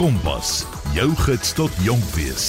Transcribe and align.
Kompas, 0.00 0.62
jou 0.96 1.10
gids 1.26 1.50
tot 1.52 1.74
jonk 1.84 2.04
wees. 2.16 2.44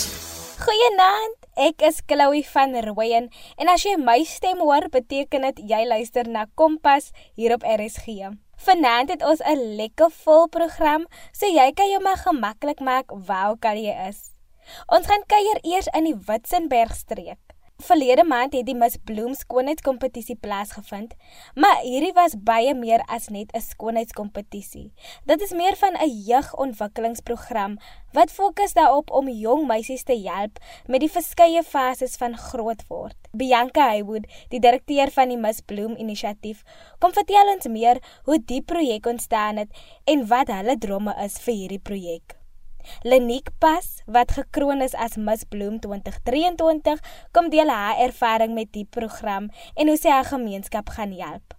Goeienaand. 0.63 1.33
Ek 1.59 1.83
is 1.83 1.97
Chloe 2.07 2.45
van 2.47 2.77
Rooyen 2.85 3.27
en 3.59 3.71
as 3.73 3.83
jy 3.83 3.97
my 3.99 4.21
stem 4.23 4.61
hoor, 4.63 4.87
beteken 4.93 5.43
dit 5.49 5.59
jy 5.73 5.81
luister 5.83 6.29
na 6.31 6.45
Kompas 6.55 7.09
hier 7.35 7.51
op 7.57 7.67
RSG. 7.67 8.31
Vanaand 8.55 9.11
het 9.11 9.27
ons 9.27 9.43
'n 9.43 9.75
lekker 9.75 10.15
vol 10.23 10.47
program, 10.47 11.03
so 11.35 11.43
jy 11.45 11.67
kan 11.75 11.91
jou 11.91 11.99
maar 11.99 12.23
gemaklik 12.23 12.79
maak 12.79 13.11
waar 13.11 13.49
ook 13.51 13.65
al 13.65 13.83
jy 13.83 13.99
is. 14.07 14.31
Ons 14.87 15.11
gaan 15.11 15.27
kuier 15.27 15.59
eers 15.61 15.91
in 15.91 16.03
die 16.07 16.15
Witzenberg 16.15 16.95
streek. 16.95 17.50
Verlede 17.81 18.23
maand 18.23 18.53
het 18.53 18.65
die 18.67 18.75
Miss 18.77 18.99
Bloem 19.05 19.33
skoonheidskompetisie 19.33 20.35
plaasgevind, 20.37 21.15
maar 21.55 21.79
hierdie 21.81 22.13
was 22.13 22.35
baie 22.37 22.75
meer 22.77 23.01
as 23.07 23.29
net 23.29 23.49
'n 23.53 23.61
skoonheidskompetisie. 23.61 24.91
Dit 25.25 25.41
is 25.41 25.51
meer 25.51 25.75
van 25.75 25.93
'n 25.97 26.09
jeugontwikkelingsprogram 26.27 27.77
wat 28.13 28.31
fokus 28.31 28.73
daarop 28.73 29.11
om 29.11 29.29
jong 29.29 29.67
meisies 29.67 30.03
te 30.03 30.17
help 30.27 30.59
met 30.87 30.99
die 30.99 31.11
verskeie 31.11 31.63
fases 31.63 32.15
van 32.15 32.37
grootword. 32.37 33.17
Bianca 33.31 33.87
Haywood, 33.87 34.25
die 34.49 34.59
direkteur 34.59 35.11
van 35.11 35.27
die 35.27 35.37
Miss 35.37 35.61
Bloem 35.61 35.95
inisiatief, 35.95 36.63
kom 36.99 37.13
vertel 37.13 37.53
ons 37.55 37.67
meer 37.67 37.97
hoe 38.23 38.39
die 38.45 38.61
projek 38.61 39.05
ontstaan 39.05 39.57
het 39.57 39.69
en 40.03 40.27
wat 40.27 40.47
hulle 40.47 40.77
drome 40.77 41.15
is 41.23 41.39
vir 41.39 41.53
hierdie 41.53 41.79
projek. 41.79 42.40
Lenique 43.03 43.51
Pas, 43.59 44.01
wat 44.05 44.31
gekroon 44.31 44.81
is 44.81 44.95
as 44.95 45.17
Miss 45.17 45.43
Bloem 45.43 45.79
2023, 45.79 46.99
kom 47.31 47.49
deel 47.49 47.69
haar 47.69 47.97
ervaring 47.97 48.53
met 48.53 48.71
die 48.73 48.85
program 48.89 49.49
en 49.75 49.87
hoe 49.87 49.97
sy 49.97 50.09
haar 50.09 50.29
gemeenskap 50.29 50.89
gaan 50.89 51.13
help. 51.17 51.55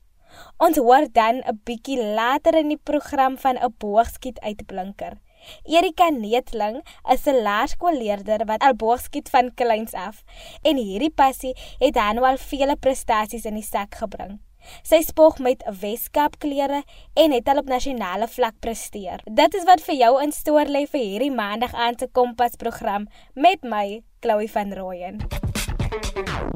Ons 0.56 0.76
hoor 0.76 1.06
dan 1.12 1.42
'n 1.44 1.60
bietjie 1.64 1.98
later 2.18 2.54
in 2.54 2.68
die 2.68 2.82
program 2.90 3.38
van 3.38 3.56
'n 3.56 3.74
boogskiet 3.78 4.40
uitblinker. 4.40 5.20
Erika 5.64 6.08
Neetling 6.08 6.82
is 7.12 7.26
'n 7.26 7.42
laerskoolleerder 7.42 8.44
wat 8.44 8.62
al 8.62 8.74
boogskiet 8.74 9.30
van 9.30 9.54
kleins 9.54 9.92
af 9.92 10.22
en 10.62 10.76
hierdie 10.76 11.14
passie 11.22 11.56
het 11.78 11.96
haar 11.96 12.14
nou 12.14 12.26
al 12.26 12.36
vele 12.36 12.76
prestasies 12.76 13.44
in 13.44 13.54
die 13.54 13.70
sak 13.74 13.94
gebring. 13.94 14.40
Sy 14.82 15.02
spog 15.06 15.38
met 15.38 15.64
Weskaap 15.80 16.38
klere 16.42 16.82
en 17.14 17.34
het 17.34 17.48
al 17.48 17.62
op 17.62 17.70
nasionale 17.70 18.28
vlak 18.28 18.58
presteer. 18.60 19.22
Dit 19.26 19.54
is 19.54 19.66
wat 19.68 19.84
vir 19.84 19.98
jou 20.00 20.12
in 20.22 20.32
stoor 20.32 20.70
lê 20.70 20.86
vir 20.90 21.04
hierdie 21.04 21.32
maandag 21.34 21.74
aan 21.74 21.98
se 21.98 22.08
Kompas 22.12 22.56
program 22.56 23.08
met 23.34 23.62
my 23.62 24.02
Chloe 24.20 24.48
van 24.48 24.72
Rooyen. 24.72 25.22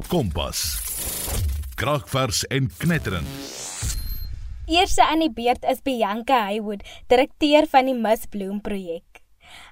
Kompas. 0.07 0.65
Kragvers 1.75 2.43
en 2.47 2.71
knetterend. 2.77 3.27
Eerste 4.67 5.05
aan 5.05 5.21
die 5.23 5.31
beurt 5.31 5.63
is 5.63 5.79
Bianca 5.79 6.41
Haywood, 6.49 6.83
direkteur 7.07 7.67
van 7.71 7.87
die 7.87 7.95
Miss 7.95 8.27
Bloem 8.27 8.59
projek. 8.61 9.21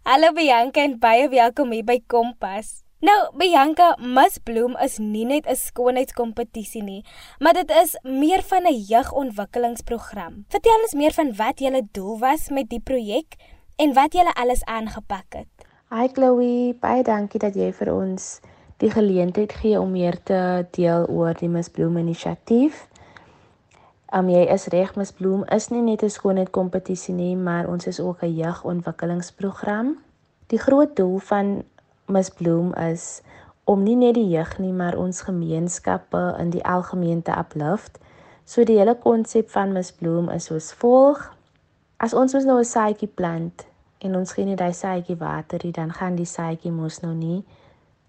Hallo 0.07 0.31
Bianca 0.31 0.85
en 0.85 0.99
baie 0.99 1.27
welkom 1.29 1.73
hier 1.75 1.83
by 1.83 1.99
Kompas. 2.07 2.84
Nou, 3.05 3.29
Bianca, 3.37 3.91
Miss 4.01 4.39
Bloem 4.41 4.73
is 4.81 4.95
nie 4.97 5.25
net 5.29 5.45
'n 5.45 5.55
skoonheidskompetisie 5.55 6.81
nie, 6.83 7.05
maar 7.39 7.53
dit 7.53 7.69
is 7.69 7.91
meer 8.01 8.41
van 8.41 8.63
'n 8.65 8.73
jeugontwikkelingsprogram. 8.73 10.45
Vertel 10.49 10.81
ons 10.81 10.93
meer 10.93 11.13
van 11.13 11.35
wat 11.35 11.59
julle 11.59 11.87
doel 11.91 12.17
was 12.19 12.49
met 12.49 12.69
die 12.69 12.79
projek 12.79 13.35
en 13.75 13.93
wat 13.93 14.13
julle 14.13 14.33
alles 14.33 14.63
aangepak 14.63 15.25
het. 15.29 15.47
Hi 15.89 16.07
Chloe, 16.07 16.73
baie 16.79 17.03
dankie 17.03 17.39
dat 17.39 17.55
jy 17.55 17.73
vir 17.73 17.93
ons 17.93 18.39
die 18.77 18.89
geleentheid 18.89 19.53
gee 19.53 19.79
om 19.79 19.91
meer 19.91 20.23
te 20.23 20.65
deel 20.71 21.05
oor 21.05 21.33
die 21.33 21.49
Miss 21.49 21.69
Bloem 21.69 21.97
inisiatief. 21.97 22.87
Um 24.13 24.29
jy 24.29 24.45
is 24.49 24.67
reg, 24.67 24.95
Miss 24.95 25.11
Bloem 25.11 25.43
is 25.43 25.69
nie 25.69 25.81
net 25.81 26.03
'n 26.03 26.09
skoonheidskompetisie 26.09 27.13
nie, 27.13 27.35
maar 27.35 27.67
ons 27.67 27.87
is 27.87 27.99
ook 27.99 28.23
'n 28.23 28.35
jeugontwikkelingsprogram. 28.35 29.97
Die 30.47 30.59
groot 30.59 30.95
doel 30.95 31.17
van 31.17 31.63
misbloem 32.05 32.73
is 32.73 33.21
om 33.65 33.83
nie 33.83 33.95
net 33.95 34.13
die 34.13 34.29
jeug 34.29 34.57
nie, 34.61 34.73
maar 34.73 34.97
ons 34.97 35.21
gemeenskappe 35.25 36.35
in 36.39 36.51
die 36.53 36.63
algemeen 36.65 37.21
te 37.21 37.33
uplift. 37.33 37.97
So 38.45 38.63
die 38.63 38.77
hele 38.77 38.95
konsep 38.95 39.49
van 39.49 39.73
misbloem 39.73 40.29
is 40.29 40.49
soos 40.51 40.71
volg: 40.73 41.21
As 41.97 42.13
ons 42.13 42.35
ons 42.35 42.45
nou 42.45 42.59
'n 42.59 42.65
saadjie 42.65 43.07
plant 43.07 43.65
en 43.99 44.15
ons 44.15 44.31
gee 44.33 44.45
net 44.45 44.57
daai 44.57 44.73
saadjie 44.73 45.17
water, 45.17 45.71
dan 45.71 45.93
gaan 45.93 46.15
die 46.15 46.29
saadjie 46.29 46.71
mos 46.71 47.01
nou 47.01 47.13
nie 47.13 47.43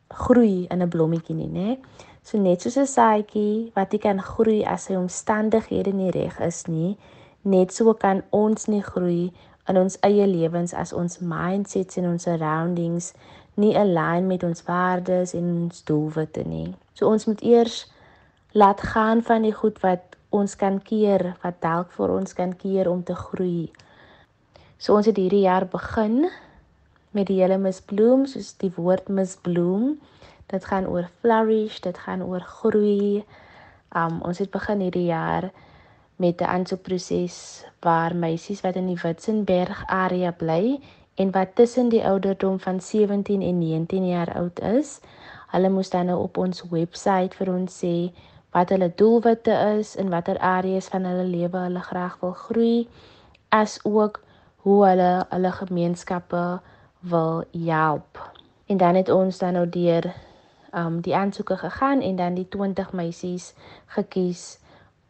groei 0.08 0.66
in 0.70 0.82
'n 0.82 0.88
blommetjie 0.88 1.34
nie, 1.34 1.48
né? 1.48 1.78
So 2.22 2.38
net 2.38 2.60
soos 2.62 2.76
'n 2.76 2.86
saadjie 2.86 3.72
wat 3.74 3.92
nie 3.92 3.98
kan 3.98 4.20
groei 4.22 4.64
as 4.64 4.84
sy 4.84 4.94
omstandighede 4.94 5.92
nie 5.92 6.10
reg 6.10 6.40
is 6.40 6.66
nie, 6.66 6.98
net 7.42 7.72
so 7.72 7.94
kan 7.94 8.22
ons 8.30 8.66
nie 8.66 8.82
groei 8.82 9.32
in 9.68 9.76
ons 9.76 9.98
eie 10.00 10.26
lewens 10.26 10.74
as 10.74 10.92
ons 10.92 11.18
mindsets 11.18 11.96
en 11.96 12.06
ons 12.06 12.22
surroundings 12.22 13.12
nie 13.56 13.72
align 13.78 14.26
met 14.28 14.44
ons 14.44 14.62
waardes 14.66 15.32
en 15.36 15.46
ons 15.64 15.84
doelwitte 15.88 16.44
nie. 16.44 16.74
So 16.94 17.08
ons 17.08 17.24
moet 17.28 17.40
eers 17.42 17.84
laat 18.56 18.80
gaan 18.80 19.22
van 19.24 19.44
die 19.44 19.54
goed 19.56 19.80
wat 19.84 20.16
ons 20.34 20.56
kan 20.60 20.78
keer, 20.82 21.34
wat 21.42 21.60
dalk 21.64 21.92
vir 21.96 22.12
ons 22.12 22.36
kan 22.36 22.52
keer 22.56 22.90
om 22.90 23.02
te 23.04 23.16
groei. 23.16 23.70
So 24.78 24.96
ons 24.96 25.08
het 25.08 25.16
hierdie 25.16 25.46
jaar 25.46 25.64
begin 25.72 26.26
met 27.16 27.30
die 27.30 27.38
hele 27.40 27.56
misbloem, 27.60 28.26
soos 28.28 28.52
die 28.60 28.72
woord 28.76 29.08
misbloem. 29.08 29.96
Dit 30.52 30.68
gaan 30.68 30.86
oor 30.86 31.08
flourish, 31.20 31.80
dit 31.84 31.96
gaan 32.04 32.22
oor 32.26 32.44
groei. 32.44 33.24
Um 33.96 34.20
ons 34.26 34.42
het 34.42 34.52
begin 34.52 34.84
hierdie 34.84 35.08
jaar 35.08 35.50
met 36.16 36.40
'n 36.40 36.44
aansoekproses 36.44 37.64
waar 37.80 38.16
meisies 38.16 38.60
wat 38.60 38.76
in 38.76 38.86
die 38.86 39.00
Witzenberg 39.02 39.84
area 39.86 40.30
bly 40.32 40.80
en 41.16 41.30
wat 41.30 41.54
tussen 41.54 41.88
die 41.88 42.04
ouderdom 42.04 42.60
van 42.60 42.80
17 42.80 43.42
en 43.42 43.58
19 43.58 44.08
jaar 44.08 44.34
oud 44.34 44.60
is. 44.60 45.00
Hulle 45.48 45.68
moes 45.68 45.90
dan 45.90 46.06
nou 46.06 46.18
op 46.22 46.36
ons 46.36 46.64
webwerf 46.70 47.36
vir 47.40 47.52
ons 47.52 47.78
sê 47.84 47.94
wat 48.52 48.72
hulle 48.72 48.92
doelwitte 48.94 49.54
is 49.78 49.94
en 49.96 50.12
watter 50.12 50.38
areas 50.38 50.88
van 50.92 51.04
hulle 51.08 51.24
lewe 51.24 51.58
hulle 51.68 51.82
graag 51.88 52.16
wil 52.20 52.32
groei 52.32 52.88
as 53.48 53.78
ook 53.84 54.20
hoe 54.64 54.78
hulle 54.86 55.10
hulle 55.30 55.52
gemeenskappe 55.52 56.44
wil 57.00 57.44
help. 57.52 58.20
En 58.66 58.76
dan 58.76 58.94
het 58.94 59.08
ons 59.08 59.38
dan 59.38 59.52
nou 59.52 59.68
deur 59.68 60.12
um 60.76 61.00
die 61.00 61.16
aansoeke 61.16 61.56
gegaan 61.56 62.00
en 62.00 62.16
dan 62.16 62.34
die 62.34 62.48
20 62.48 62.92
meisies 62.92 63.54
gekies 63.86 64.58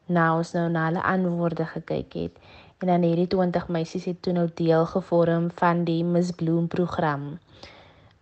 nou 0.06 0.36
ons 0.38 0.52
nou 0.54 0.68
na 0.70 0.84
hulle 0.86 1.02
antwoorde 1.02 1.64
gekyk 1.66 2.12
het 2.14 2.38
en 2.78 2.86
dan 2.92 3.02
hierdie 3.02 3.26
20 3.32 3.68
meisies 3.72 4.04
het 4.04 4.18
toe 4.22 4.32
nou 4.36 4.48
deel 4.54 4.84
gevorm 4.86 5.48
van 5.60 5.84
die 5.88 6.02
Miss 6.04 6.32
Bloem 6.36 6.66
program. 6.68 7.38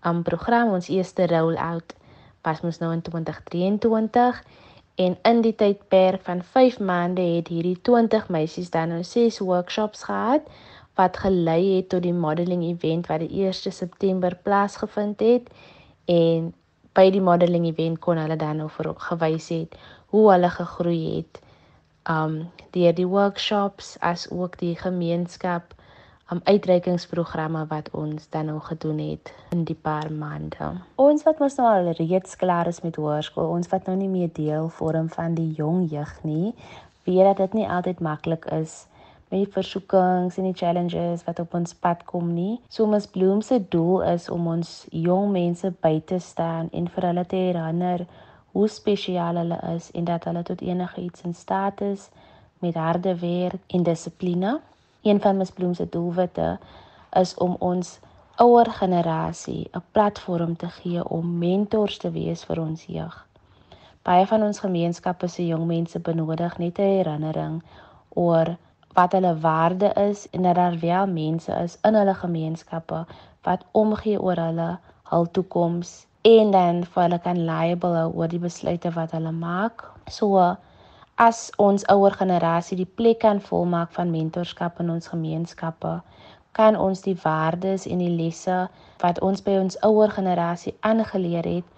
Am 0.01 0.23
program 0.23 0.71
ons 0.77 0.89
eerste 0.89 1.27
roll-out 1.27 1.95
was 2.45 2.61
mos 2.63 2.79
nou 2.79 2.93
in 2.93 3.03
2023 3.03 4.43
en 4.95 5.17
in 5.31 5.41
die 5.43 5.55
tydperk 5.59 6.23
van 6.29 6.43
5 6.55 6.79
maande 6.79 7.25
het 7.35 7.49
hierdie 7.51 7.79
20 7.83 8.29
meisies 8.29 8.71
dan 8.71 8.93
nou 8.95 9.03
6 9.03 9.41
workshops 9.43 10.05
gehad 10.07 10.47
wat 10.95 11.17
gelei 11.25 11.77
het 11.77 11.89
tot 11.89 12.05
die 12.07 12.15
modeling 12.15 12.63
event 12.69 13.09
wat 13.11 13.25
die 13.25 13.47
1 13.47 13.73
September 13.75 14.37
plaasgevind 14.43 15.21
het 15.21 15.49
en 16.05 16.53
by 16.95 17.09
die 17.11 17.25
modeling 17.25 17.67
event 17.67 17.99
kon 17.99 18.21
hulle 18.23 18.37
dan 18.39 18.63
nou 18.63 18.69
vir 18.77 18.93
gewys 19.09 19.49
het 19.51 19.75
hoe 20.15 20.29
hulle 20.31 20.51
gegroei 20.61 21.01
het 21.17 21.43
um 22.11 22.51
deur 22.71 22.95
die 22.95 23.07
workshops 23.07 23.97
as 24.01 24.27
ook 24.31 24.59
die 24.59 24.75
gemeenskap 24.77 25.75
um 26.33 26.41
uitreikingsprogramme 26.45 27.67
wat 27.69 27.91
ons 27.93 28.29
dan 28.33 28.47
nou 28.47 28.61
gedoen 28.61 28.99
het 28.99 29.33
in 29.53 29.65
die 29.65 29.77
paar 29.77 30.13
maande. 30.13 30.71
Ons 30.97 31.23
wat 31.23 31.39
mos 31.39 31.57
nou 31.61 31.69
al 31.69 31.93
reeds 31.99 32.37
klaar 32.37 32.67
is 32.67 32.81
met 32.81 32.97
hoërskool, 32.97 33.53
ons 33.57 33.69
wat 33.69 33.87
nou 33.87 33.97
nie 33.97 34.09
meer 34.09 34.33
deel 34.33 34.69
vorm 34.69 35.09
van 35.13 35.37
die 35.37 35.53
jong 35.57 35.85
jeug 35.91 36.17
nie, 36.23 36.55
weet 37.05 37.25
dat 37.29 37.37
dit 37.37 37.61
nie 37.61 37.69
altyd 37.69 38.01
maklik 38.01 38.49
is 38.57 38.87
met 39.29 39.45
die 39.45 39.53
versoekings 39.53 40.37
en 40.39 40.49
die 40.49 40.57
challenges 40.57 41.25
wat 41.27 41.41
op 41.43 41.55
ons 41.55 41.75
pad 41.75 42.05
kom 42.09 42.33
nie. 42.35 42.61
So 42.69 42.87
ons 42.87 43.09
Bloem 43.11 43.41
se 43.43 43.59
doel 43.69 44.05
is 44.15 44.29
om 44.31 44.47
ons 44.47 44.85
jong 44.91 45.33
mense 45.33 45.73
by 45.83 45.99
te 46.07 46.21
staan 46.23 46.71
en 46.73 46.89
vir 46.89 47.09
hulle 47.09 47.25
te 47.27 47.41
herinner 47.41 48.07
hoe 48.55 48.69
spesiaal 48.69 49.35
hulle 49.35 49.59
is 49.75 49.91
en 49.91 50.05
dat 50.07 50.25
hulle 50.25 50.43
tot 50.43 50.61
enige 50.61 51.01
iets 51.01 51.23
in 51.27 51.35
staat 51.35 51.81
is 51.81 52.09
met 52.59 52.75
harde 52.75 53.19
werk 53.19 53.63
en 53.67 53.83
dissipline. 53.83 54.61
Een 55.03 55.21
van 55.21 55.37
Ms 55.37 55.51
Bloem 55.51 55.75
se 55.75 55.89
doelwitte 55.89 56.59
is 57.11 57.35
om 57.35 57.57
ons 57.59 57.99
ouer 58.37 58.71
generasie 58.71 59.69
'n 59.73 59.83
platform 59.91 60.57
te 60.57 60.69
gee 60.69 61.09
om 61.09 61.39
mentors 61.39 61.99
te 61.99 62.11
wees 62.11 62.45
vir 62.45 62.61
ons 62.61 62.85
jeug. 62.87 63.27
Baie 64.03 64.27
van 64.27 64.43
ons 64.43 64.59
gemeenskappe 64.59 65.29
se 65.29 65.47
jong 65.47 65.67
mense 65.67 65.99
benodig 65.99 66.59
net 66.59 66.79
'n 66.79 66.83
herinnering 66.83 67.63
oor 68.09 68.57
wat 68.93 69.13
hulle 69.13 69.39
waarde 69.39 69.93
is 69.93 70.31
en 70.31 70.43
dat 70.43 70.55
daar 70.55 70.79
wel 70.79 71.07
mense 71.07 71.53
is 71.53 71.79
in 71.83 71.95
hulle 71.95 72.15
gemeenskappe 72.15 73.07
wat 73.43 73.65
omgee 73.73 74.23
oor 74.23 74.37
hulle 74.37 74.79
hul 75.03 75.31
toekoms 75.31 76.07
en 76.25 76.51
dan 76.51 76.85
vir 76.85 77.03
hulle 77.03 77.19
kan 77.25 77.41
liable 77.47 77.97
hou 78.01 78.13
oor 78.21 78.31
die 78.33 78.41
besluite 78.41 78.91
wat 78.95 79.11
hulle 79.13 79.33
maak. 79.33 79.83
So 80.09 80.41
as 81.21 81.41
ons 81.61 81.85
ouer 81.93 82.17
generasie 82.17 82.79
die 82.81 82.89
plek 83.01 83.21
kan 83.25 83.43
volmaak 83.49 83.93
van 83.93 84.13
mentorskap 84.15 84.81
in 84.81 84.93
ons 84.95 85.11
gemeenskappe, 85.13 85.99
kan 86.57 86.79
ons 86.81 87.05
die 87.05 87.17
waardes 87.25 87.85
en 87.91 88.01
die 88.01 88.15
lesse 88.15 88.57
wat 89.03 89.21
ons 89.21 89.45
by 89.45 89.59
ons 89.61 89.77
ouer 89.85 90.11
generasie 90.17 90.73
aangeleer 90.81 91.45
het, 91.45 91.69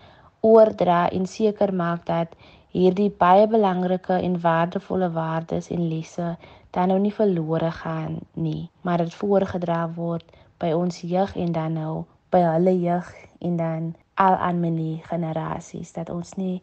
oordra 0.47 1.09
en 1.11 1.27
seker 1.27 1.75
maak 1.75 2.07
dat 2.07 2.39
hierdie 2.77 3.11
baie 3.11 3.51
belangrike 3.51 4.15
en 4.15 4.39
waardevolle 4.47 5.11
waardes 5.11 5.73
en 5.75 5.89
lesse 5.91 6.37
dan 6.77 6.93
nou 6.93 7.03
nie 7.03 7.15
verlore 7.19 7.71
gaan 7.83 8.21
nie, 8.35 8.69
maar 8.83 9.03
dit 9.03 9.15
voorgedra 9.25 9.83
word 9.99 10.39
by 10.63 10.71
ons 10.77 11.03
jeug 11.03 11.35
en 11.35 11.53
dan 11.57 11.79
nou 11.83 12.05
by 12.31 12.47
hulle 12.47 12.79
jeug 12.79 13.15
en 13.41 13.57
dan 13.57 13.95
al 14.17 14.37
aan 14.49 14.61
menie 14.61 15.03
generasies 15.09 15.93
dat 15.93 16.11
ons 16.11 16.35
nie 16.41 16.63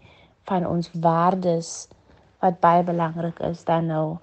van 0.50 0.66
ons 0.68 0.90
waardes 0.94 1.88
wat 2.44 2.60
baie 2.60 2.84
belangrik 2.84 3.40
is 3.40 3.64
dan 3.64 3.88
nou 3.94 4.18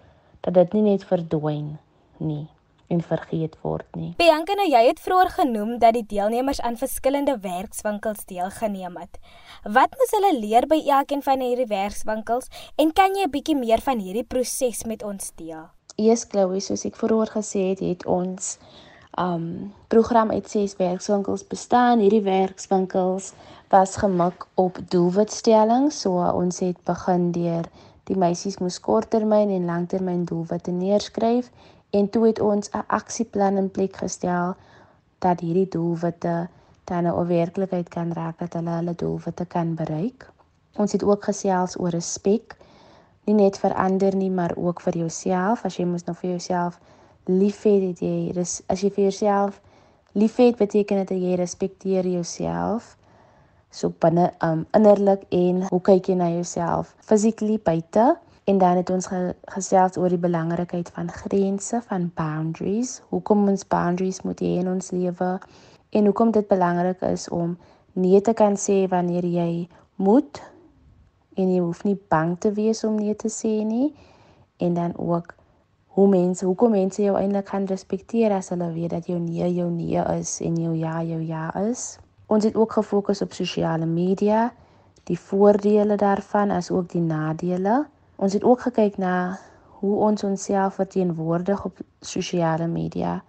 dat 0.44 0.54
dit 0.54 0.72
nie 0.76 0.82
net 0.92 1.04
verdwyn 1.04 1.78
nie 2.18 2.48
en 2.90 3.00
vergeet 3.06 3.54
word 3.62 3.86
nie. 3.94 4.10
Bianca, 4.18 4.56
nou 4.58 4.66
jy 4.66 4.80
het 4.88 5.00
vroeër 5.00 5.30
genoem 5.36 5.76
dat 5.82 5.94
die 5.94 6.06
deelnemers 6.10 6.60
aan 6.66 6.78
verskillende 6.80 7.36
werkswinkels 7.42 8.26
deelgeneem 8.26 8.98
het. 8.98 9.20
Wat 9.62 9.94
moes 9.98 10.14
hulle 10.16 10.32
leer 10.40 10.66
by 10.70 10.80
elkeen 10.98 11.22
van 11.22 11.44
hierdie 11.44 11.68
werkswinkels 11.70 12.50
en 12.82 12.90
kan 12.92 13.14
jy 13.14 13.28
'n 13.28 13.30
bietjie 13.30 13.56
meer 13.56 13.80
van 13.80 14.02
hierdie 14.02 14.26
proses 14.26 14.84
met 14.84 15.04
ons 15.06 15.32
deel? 15.36 15.70
Eers 15.96 16.24
Chloe, 16.24 16.60
soos 16.60 16.84
ek 16.84 16.96
vroeër 16.96 17.30
gesê 17.30 17.68
het, 17.70 17.80
het 17.80 18.06
ons 18.06 18.58
um 19.18 19.72
program 19.88 20.30
uit 20.30 20.48
ses 20.48 20.76
werkswinkels 20.76 21.46
bestaan. 21.46 21.98
Hierdie 21.98 22.22
werkswinkels 22.22 23.32
was 23.68 23.96
gemik 23.96 24.46
op 24.54 24.78
doelwitstelling, 24.88 25.92
so 25.92 26.22
ons 26.32 26.58
het 26.58 26.78
begin 26.84 27.30
deur 27.32 27.66
die 28.04 28.16
meisies 28.16 28.58
moes 28.58 28.80
korttermyn 28.80 29.50
en 29.50 29.64
langtermyn 29.64 30.24
doelwitte 30.24 30.70
neerskryf 30.70 31.50
En 31.90 32.10
toe 32.10 32.26
het 32.26 32.40
ons 32.40 32.70
'n 32.70 32.84
aksieplan 32.86 33.56
in 33.56 33.70
plek 33.70 33.96
gestel 33.96 34.54
dat 35.18 35.40
hierdie 35.40 35.68
doelwitte 35.68 36.48
dan 36.84 37.06
'n 37.06 37.26
werklikheid 37.26 37.88
kan 37.88 38.12
raak 38.12 38.38
dat 38.38 38.52
hulle 38.52 38.70
hulle 38.70 38.94
doelwitte 38.94 39.44
kan 39.44 39.74
bereik. 39.74 40.30
Ons 40.76 40.92
het 40.92 41.02
ook 41.02 41.24
gesels 41.24 41.78
oor 41.78 41.88
respek. 41.88 42.56
Nie 43.24 43.34
net 43.34 43.58
vir 43.58 43.74
ander 43.74 44.16
nie, 44.16 44.30
maar 44.30 44.56
ook 44.56 44.80
vir 44.80 44.96
jouself. 44.96 45.64
As 45.64 45.76
jy 45.76 45.84
mos 45.84 46.04
nou 46.04 46.16
vir 46.16 46.30
jouself 46.30 46.80
liefhet, 47.38 47.82
het 47.92 48.00
jy 48.02 48.32
dis 48.34 48.60
as 48.68 48.82
jy 48.82 48.90
vir 48.94 49.04
jouself 49.08 49.60
liefhet, 50.18 50.58
beteken 50.58 51.04
dit 51.04 51.22
jy 51.22 51.36
respekteer 51.38 52.06
jouself. 52.06 52.96
So 53.70 53.94
binne 54.02 54.32
um 54.42 54.66
innerlik 54.74 55.28
en 55.30 55.62
hoe 55.68 55.82
kyk 55.86 56.10
jy 56.10 56.18
na 56.18 56.32
jouself? 56.32 56.96
Physically 57.06 57.60
buite 57.62 58.16
En 58.50 58.58
dan 58.58 58.76
het 58.76 58.90
ons 58.90 59.08
gesels 59.54 59.96
oor 59.96 60.08
die 60.10 60.18
belangrikheid 60.18 60.88
van 60.90 61.10
grense, 61.10 61.82
van 61.86 62.10
boundaries. 62.14 63.02
Hoekom 63.08 63.48
ons 63.48 63.66
boundaries 63.66 64.22
moet 64.26 64.40
hê 64.40 64.56
in 64.58 64.68
ons 64.68 64.90
lewe 64.90 65.28
en 65.90 66.04
hoekom 66.04 66.30
dit 66.34 66.48
belangrik 66.48 67.02
is 67.06 67.28
om 67.28 67.58
nee 67.92 68.20
te 68.20 68.32
kan 68.32 68.56
sê 68.58 68.88
wanneer 68.90 69.26
jy 69.26 69.68
moet 70.02 70.40
en 71.38 71.52
jy 71.52 71.60
hoef 71.60 71.84
nie 71.86 71.98
bang 72.08 72.34
te 72.42 72.52
wees 72.56 72.82
om 72.84 72.96
nee 72.98 73.14
te 73.14 73.30
sê 73.30 73.60
nie. 73.66 73.92
En 74.58 74.74
dan 74.74 74.96
ook 74.96 75.34
hoe 75.90 76.08
mense, 76.08 76.44
hoekom 76.46 76.70
mense 76.70 77.02
jou 77.02 77.16
eintlik 77.18 77.48
kan 77.50 77.64
respekteer 77.66 78.30
as 78.32 78.52
hulle 78.52 78.68
weet 78.72 78.92
dat 78.94 79.06
jou 79.10 79.18
nee 79.18 79.48
jou 79.54 79.66
nee 79.70 80.02
is 80.14 80.36
en 80.40 80.56
jou 80.62 80.74
ja 80.78 81.02
jou 81.02 81.18
ja 81.26 81.48
is. 81.58 81.98
Ons 82.30 82.44
het 82.46 82.54
ook 82.54 82.72
gefokus 82.72 83.22
op 83.22 83.32
sosiale 83.32 83.86
media, 83.86 84.52
die 85.10 85.18
voordele 85.18 85.96
daarvan 85.96 86.50
as 86.54 86.70
ook 86.70 86.92
die 86.92 87.02
nadele. 87.02 87.86
Ons 88.16 88.32
het 88.38 88.44
ook 88.44 88.60
gekyk 88.60 89.00
na 89.02 89.38
hoe 89.80 89.96
ons 89.96 90.24
onsself 90.24 90.74
verteenwoordig 90.74 91.64
op 91.64 91.78
sosiale 92.00 92.66
media. 92.66 93.22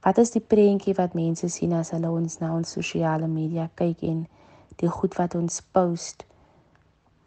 Wat 0.00 0.18
is 0.18 0.30
die 0.30 0.40
prentjie 0.40 0.94
wat 0.94 1.12
mense 1.14 1.48
sien 1.48 1.72
as 1.76 1.90
hulle 1.90 2.10
ons 2.10 2.38
na 2.38 2.54
ons 2.54 2.72
sosiale 2.72 3.28
media 3.28 3.68
kyk 3.74 4.00
en 4.02 4.24
die 4.80 4.88
goed 4.88 5.14
wat 5.20 5.34
ons 5.34 5.60
post? 5.76 6.24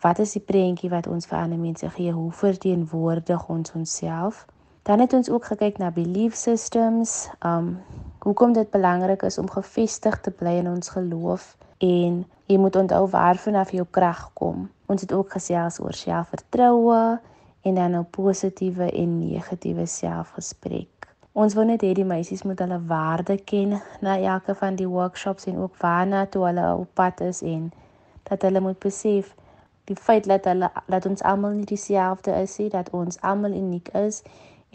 Wat 0.01 0.19
is 0.19 0.33
die 0.33 0.41
prentjie 0.41 0.89
wat 0.89 1.07
ons 1.07 1.29
vir 1.29 1.37
ander 1.37 1.61
mense 1.61 1.89
gee? 1.89 2.11
Hoe 2.11 2.31
verteenwoordig 2.31 3.49
ons 3.49 3.71
onsself? 3.77 4.47
Dan 4.85 4.99
het 4.99 5.13
ons 5.13 5.29
ook 5.29 5.45
gekyk 5.45 5.77
na 5.77 5.87
belief 5.91 6.35
systems, 6.35 7.29
um 7.41 7.81
hoekom 8.19 8.53
dit 8.53 8.69
belangrik 8.69 9.21
is 9.21 9.37
om 9.37 9.49
gefestig 9.49 10.19
te 10.21 10.31
bly 10.31 10.51
in 10.61 10.67
ons 10.69 10.89
geloof 10.93 11.55
en 11.77 12.19
jy 12.45 12.57
moet 12.57 12.75
onthou 12.75 13.07
waarvan 13.09 13.57
af 13.57 13.71
jou 13.73 13.85
krag 13.89 14.21
kom. 14.33 14.67
Ons 14.85 15.01
het 15.01 15.13
ook 15.13 15.31
gesels 15.33 15.79
oor 15.81 15.93
selfvertroue 15.93 17.17
en 17.61 17.75
dan 17.75 17.89
'n 17.89 17.91
nou 17.91 18.03
positiewe 18.03 18.91
en 18.91 19.17
negatiewe 19.19 19.85
selfgesprek. 19.85 21.09
Ons 21.31 21.53
wil 21.53 21.65
net 21.65 21.81
hê 21.81 21.91
die 21.93 22.05
meisies 22.05 22.43
moet 22.43 22.59
hulle 22.59 22.79
waarde 22.85 23.37
ken 23.37 23.81
na 24.01 24.19
elke 24.19 24.55
van 24.55 24.75
die 24.75 24.87
workshops 24.87 25.45
en 25.45 25.57
ook 25.57 25.77
waarna 25.77 26.25
toe 26.25 26.45
hulle 26.45 26.75
op 26.75 26.89
pad 26.93 27.21
is 27.21 27.41
en 27.41 27.71
dat 28.23 28.41
hulle 28.41 28.59
moet 28.59 28.79
besef 28.79 29.35
die 29.83 29.95
feit 29.95 30.25
dat 30.25 30.45
hulle 30.45 30.71
dat 30.87 31.05
ons 31.05 31.21
almal 31.21 31.51
nie 31.51 31.65
dieselfde 31.65 32.31
is 32.31 32.57
nie, 32.57 32.69
dat 32.69 32.89
ons 32.89 33.21
almal 33.21 33.51
uniek 33.51 33.87
is 33.87 34.23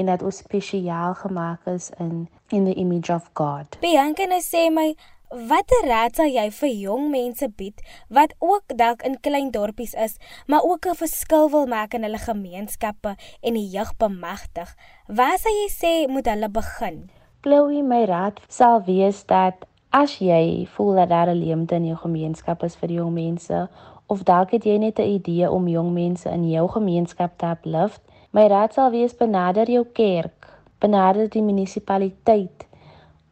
en 0.01 0.09
dat 0.09 0.23
ons 0.25 0.43
spesiaal 0.43 1.15
gemaak 1.21 1.67
is 1.69 1.91
in 1.99 2.29
in 2.49 2.65
the 2.65 2.75
image 2.75 3.13
of 3.13 3.31
God. 3.39 3.79
Bianca 3.85 4.27
sê 4.41 4.71
my 4.73 4.95
Watter 5.31 5.85
raad 5.87 6.17
sal 6.19 6.27
jy 6.27 6.49
vir 6.51 6.71
jong 6.75 7.05
mense 7.13 7.47
bied 7.55 7.85
wat 8.17 8.33
ook 8.43 8.73
dalk 8.81 9.05
in 9.07 9.15
klein 9.23 9.53
dorpies 9.55 9.93
is, 9.95 10.17
maar 10.51 10.67
ook 10.67 10.87
'n 10.91 10.99
verskil 10.99 11.47
wil 11.51 11.67
maak 11.71 11.95
in 11.95 12.03
hulle 12.03 12.19
gemeenskappe 12.19 13.15
en 13.41 13.55
die 13.55 13.71
jeug 13.71 13.95
bemagtig? 13.97 14.75
Waar 15.07 15.39
sal 15.39 15.55
jy 15.55 15.69
sê 15.71 15.93
moet 16.11 16.27
hulle 16.27 16.49
begin? 16.49 17.11
Chloe, 17.43 17.83
my 17.83 18.05
raad 18.05 18.41
sal 18.49 18.83
wees 18.83 19.23
dat 19.25 19.55
as 19.91 20.19
jy 20.19 20.67
voel 20.75 20.95
dat 20.95 21.09
daar 21.09 21.31
'n 21.31 21.39
leemte 21.39 21.75
in 21.75 21.87
jou 21.87 21.97
gemeenskap 21.97 22.63
is 22.63 22.77
vir 22.77 22.91
jong 22.91 23.15
mense 23.15 23.69
of 24.07 24.23
dalk 24.23 24.51
het 24.51 24.65
jy 24.65 24.79
net 24.79 24.99
'n 24.99 25.15
idee 25.15 25.51
om 25.51 25.69
jong 25.69 25.93
mense 25.93 26.29
in 26.31 26.51
jou 26.51 26.69
gemeenskap 26.69 27.39
te 27.39 27.47
uplift, 27.47 28.03
my 28.31 28.47
raad 28.47 28.73
sal 28.73 28.91
wees 28.91 29.17
benader 29.17 29.71
jou 29.71 29.85
kerk, 29.93 30.49
benader 30.79 31.29
die 31.29 31.43
munisipaliteit 31.43 32.67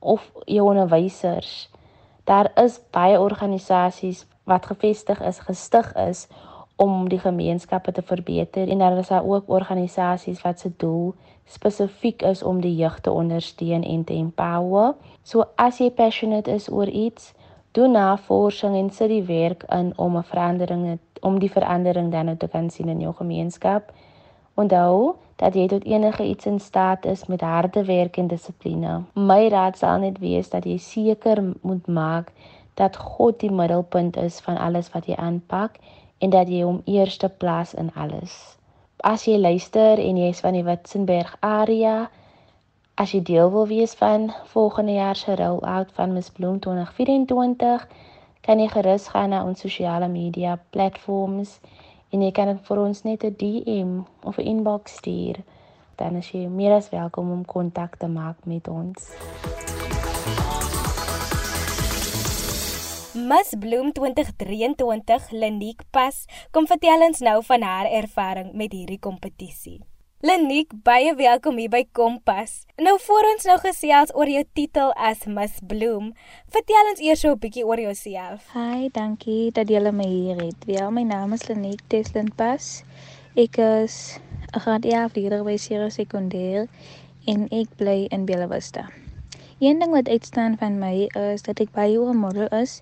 of 0.00 0.32
jou 0.46 0.68
onderwysers 0.68 1.68
daar 2.28 2.50
is 2.54 2.80
baie 2.92 3.20
organisasies 3.20 4.26
wat 4.44 4.66
gevestig 4.66 5.20
is, 5.20 5.38
gestig 5.38 5.94
is 5.94 6.26
om 6.76 7.08
die 7.08 7.18
gemeenskappe 7.18 7.92
te 7.92 8.02
verbeter 8.02 8.68
en 8.68 8.78
daar 8.78 8.98
is 8.98 9.08
daar 9.08 9.24
ook 9.24 9.48
organisasies 9.48 10.42
wat 10.42 10.60
se 10.60 10.70
doel 10.76 11.14
spesifiek 11.44 12.22
is 12.22 12.42
om 12.42 12.60
die 12.60 12.74
jeug 12.76 13.00
te 13.00 13.10
ondersteun 13.10 13.82
en 13.82 14.04
te 14.04 14.12
empower. 14.12 14.94
So 15.22 15.44
as 15.56 15.80
jy 15.80 15.88
passionate 15.90 16.52
is 16.52 16.68
oor 16.70 16.88
iets, 16.88 17.32
doen 17.72 17.96
navorsing 17.96 18.76
en 18.76 18.90
sit 18.90 19.08
die 19.08 19.24
werk 19.24 19.64
in 19.72 19.92
om 19.96 20.16
'n 20.16 20.22
verandering 20.22 20.98
om 21.20 21.38
die 21.38 21.50
verandering 21.50 22.12
dan 22.12 22.36
te 22.36 22.48
kan 22.48 22.70
sien 22.70 22.88
in 22.88 23.00
jou 23.00 23.14
gemeenskap. 23.14 23.92
Onthou 24.58 25.14
dat 25.38 25.54
jy 25.54 25.68
tot 25.70 25.84
enige 25.86 26.24
iets 26.26 26.46
in 26.50 26.60
staat 26.60 27.04
is 27.06 27.26
met 27.30 27.40
harde 27.46 27.84
werk 27.84 28.16
en 28.16 28.26
dissipline. 28.26 29.02
My 29.14 29.48
raad 29.48 29.78
sal 29.78 30.00
net 30.02 30.18
wees 30.18 30.50
dat 30.50 30.64
jy 30.66 30.78
seker 30.82 31.42
moet 31.62 31.86
maak 31.86 32.32
dat 32.74 32.96
God 32.96 33.38
die 33.40 33.50
middelpunt 33.50 34.16
is 34.16 34.40
van 34.42 34.58
alles 34.58 34.90
wat 34.94 35.06
jy 35.06 35.14
aanpak 35.14 35.78
en 36.18 36.34
dat 36.34 36.50
jy 36.50 36.64
hom 36.66 36.82
eerste 36.84 37.28
plaas 37.28 37.74
in 37.74 37.92
alles. 37.94 38.34
As 39.06 39.28
jy 39.30 39.38
luister 39.38 40.02
en 40.02 40.18
jy 40.18 40.32
is 40.34 40.42
van 40.42 40.58
die 40.58 40.66
Witzenberg 40.66 41.36
area, 41.40 42.10
as 42.98 43.14
jy 43.14 43.22
deel 43.22 43.50
wil 43.54 43.66
wees 43.70 43.94
van 43.94 44.32
volgende 44.50 44.98
jaar 44.98 45.16
se 45.16 45.36
rollout 45.38 45.94
van 45.94 46.12
Miss 46.18 46.34
Bloem 46.34 46.58
2024, 46.58 47.86
kan 48.42 48.58
jy 48.58 48.66
gerus 48.74 49.06
gaan 49.14 49.30
na 49.30 49.44
ons 49.46 49.62
sosiale 49.62 50.08
media 50.10 50.58
platforms 50.74 51.60
en 52.10 52.22
jy 52.22 52.30
kan 52.32 52.48
dit 52.52 52.60
vir 52.68 52.78
ons 52.80 53.02
net 53.04 53.24
'n 53.24 53.34
DM 53.36 53.90
of 54.24 54.38
'n 54.38 54.46
inbox 54.46 54.96
stuur. 54.96 55.36
Dan 55.96 56.16
is 56.16 56.30
jy 56.30 56.46
meer 56.48 56.72
as 56.72 56.90
welkom 56.90 57.30
om 57.32 57.44
kontak 57.44 57.96
te 57.96 58.06
maak 58.06 58.36
met 58.44 58.68
ons. 58.68 59.12
Miss 63.14 63.54
Bloem 63.58 63.92
2023 63.92 65.30
Lenique 65.30 65.84
Pas 65.90 66.26
kom 66.50 66.66
vertel 66.66 67.02
ons 67.02 67.20
nou 67.20 67.42
van 67.42 67.62
haar 67.62 67.86
ervaring 67.86 68.52
met 68.52 68.72
hierdie 68.72 68.98
kompetisie. 68.98 69.80
Lenique, 70.18 70.74
baie 70.82 71.12
welkom 71.14 71.60
hier 71.62 71.70
by 71.70 71.84
Kompas. 71.94 72.64
Nou 72.82 72.96
voor 72.98 73.26
ons 73.28 73.44
nou 73.46 73.54
gesels 73.62 74.10
oor 74.18 74.26
jou 74.26 74.40
titel 74.58 74.88
as 74.98 75.20
Miss 75.30 75.60
Bloem, 75.62 76.08
vertel 76.50 76.88
ons 76.90 77.02
eers 77.06 77.20
so 77.22 77.30
'n 77.36 77.38
bietjie 77.38 77.62
oor 77.62 77.78
jouself. 77.78 78.48
Hi, 78.50 78.90
dankie 78.90 79.52
dat 79.54 79.70
jy 79.70 79.78
my 79.92 80.08
hier 80.08 80.42
het. 80.42 80.66
Ja, 80.66 80.90
my 80.90 81.04
naam 81.06 81.32
is 81.34 81.46
Lenique 81.46 81.86
Teslin 81.86 82.34
Pas. 82.34 82.82
Ek 83.36 83.58
is 83.58 84.18
'n 84.56 84.58
graad 84.58 84.84
11 84.84 85.14
leerder 85.14 85.44
by 85.44 85.56
Sierra 85.56 85.88
Sekondêr 85.88 86.66
en 87.26 87.46
ek 87.52 87.68
bly 87.76 88.08
in 88.10 88.26
Bella 88.26 88.48
Vista. 88.48 88.90
Een 89.60 89.78
ding 89.78 89.92
wat 89.92 90.08
uitstaan 90.08 90.56
van 90.58 90.80
my 90.80 91.06
is 91.14 91.42
dat 91.42 91.60
ek 91.60 91.70
baie 91.70 91.96
oor 91.96 92.14
model 92.14 92.48
is 92.48 92.80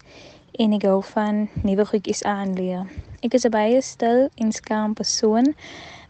en 0.59 0.73
ek 0.73 0.83
hou 0.83 1.03
van 1.03 1.49
nuwe 1.63 1.85
goedjies 1.85 2.23
aanleer. 2.23 2.87
Ek 3.21 3.35
is 3.35 3.45
'n 3.45 3.51
baie 3.51 3.81
stil 3.81 4.29
en 4.37 4.53
skaam 4.53 4.95
persoon, 4.95 5.55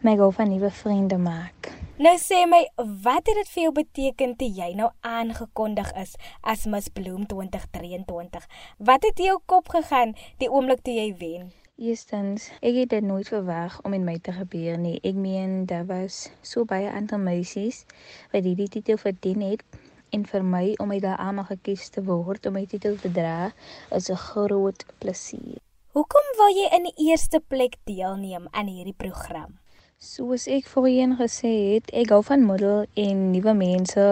maar 0.07 0.15
ek 0.15 0.21
hou 0.23 0.31
van 0.31 0.47
nuwe 0.47 0.69
vriende 0.71 1.17
maak. 1.19 1.67
Nou 1.99 2.13
sê 2.15 2.37
my, 2.47 2.61
wat 3.03 3.27
het 3.27 3.35
dit 3.41 3.49
vir 3.51 3.61
jou 3.65 3.71
beteken 3.75 4.35
toe 4.39 4.47
jy 4.55 4.69
nou 4.79 4.87
aangekondig 5.03 5.89
is 5.99 6.13
as 6.47 6.63
Miss 6.71 6.87
Bloem 6.95 7.25
2023? 7.27 8.45
Wat 8.87 9.03
het 9.03 9.19
in 9.19 9.27
jou 9.27 9.41
kop 9.51 9.67
gegaan 9.75 10.13
die 10.39 10.47
oomblik 10.47 10.85
toe 10.87 10.95
jy 10.95 11.09
wen? 11.19 11.51
Eerstens, 11.75 12.47
ek 12.63 12.79
het 12.79 12.95
dit 12.95 13.03
nooit 13.03 13.27
verwag 13.27 13.81
om 13.83 13.97
in 13.99 14.07
my 14.07 14.15
te 14.23 14.31
gebeur 14.37 14.79
nie. 14.79 14.95
Ek 15.03 15.19
meen 15.19 15.67
daar 15.67 15.83
was 15.91 16.29
so 16.39 16.63
baie 16.63 16.87
ander 16.87 17.19
meisies 17.19 17.83
wat 18.31 18.47
hierdie 18.47 18.71
titel 18.79 18.95
verdien 19.03 19.43
het 19.43 19.67
en 20.15 20.23
vir 20.23 20.49
my 20.55 20.65
om 20.79 20.95
uit 20.95 21.03
daai 21.03 21.19
almal 21.19 21.51
gekies 21.51 21.91
te 21.91 22.07
word 22.07 22.47
om 22.47 22.55
my 22.55 22.63
titel 22.63 22.95
te 22.95 23.11
dra 23.11 23.51
is 23.91 24.07
'n 24.07 24.23
groot 24.31 24.87
plesier. 25.03 25.59
Hoekom 25.91 26.35
wil 26.39 26.51
jy 26.55 26.75
in 26.77 26.83
die 26.93 27.11
eerste 27.11 27.43
plek 27.43 27.75
deelneem 27.83 28.47
aan 28.55 28.71
hierdie 28.71 28.95
program? 28.95 29.59
Soos 29.97 30.43
ek 30.45 30.67
voorheen 30.69 31.15
gesê 31.17 31.49
het, 31.73 31.87
ek 31.89 32.11
hou 32.13 32.19
van 32.21 32.43
model 32.45 32.83
en 33.01 33.23
nuwe 33.33 33.55
mense 33.57 34.03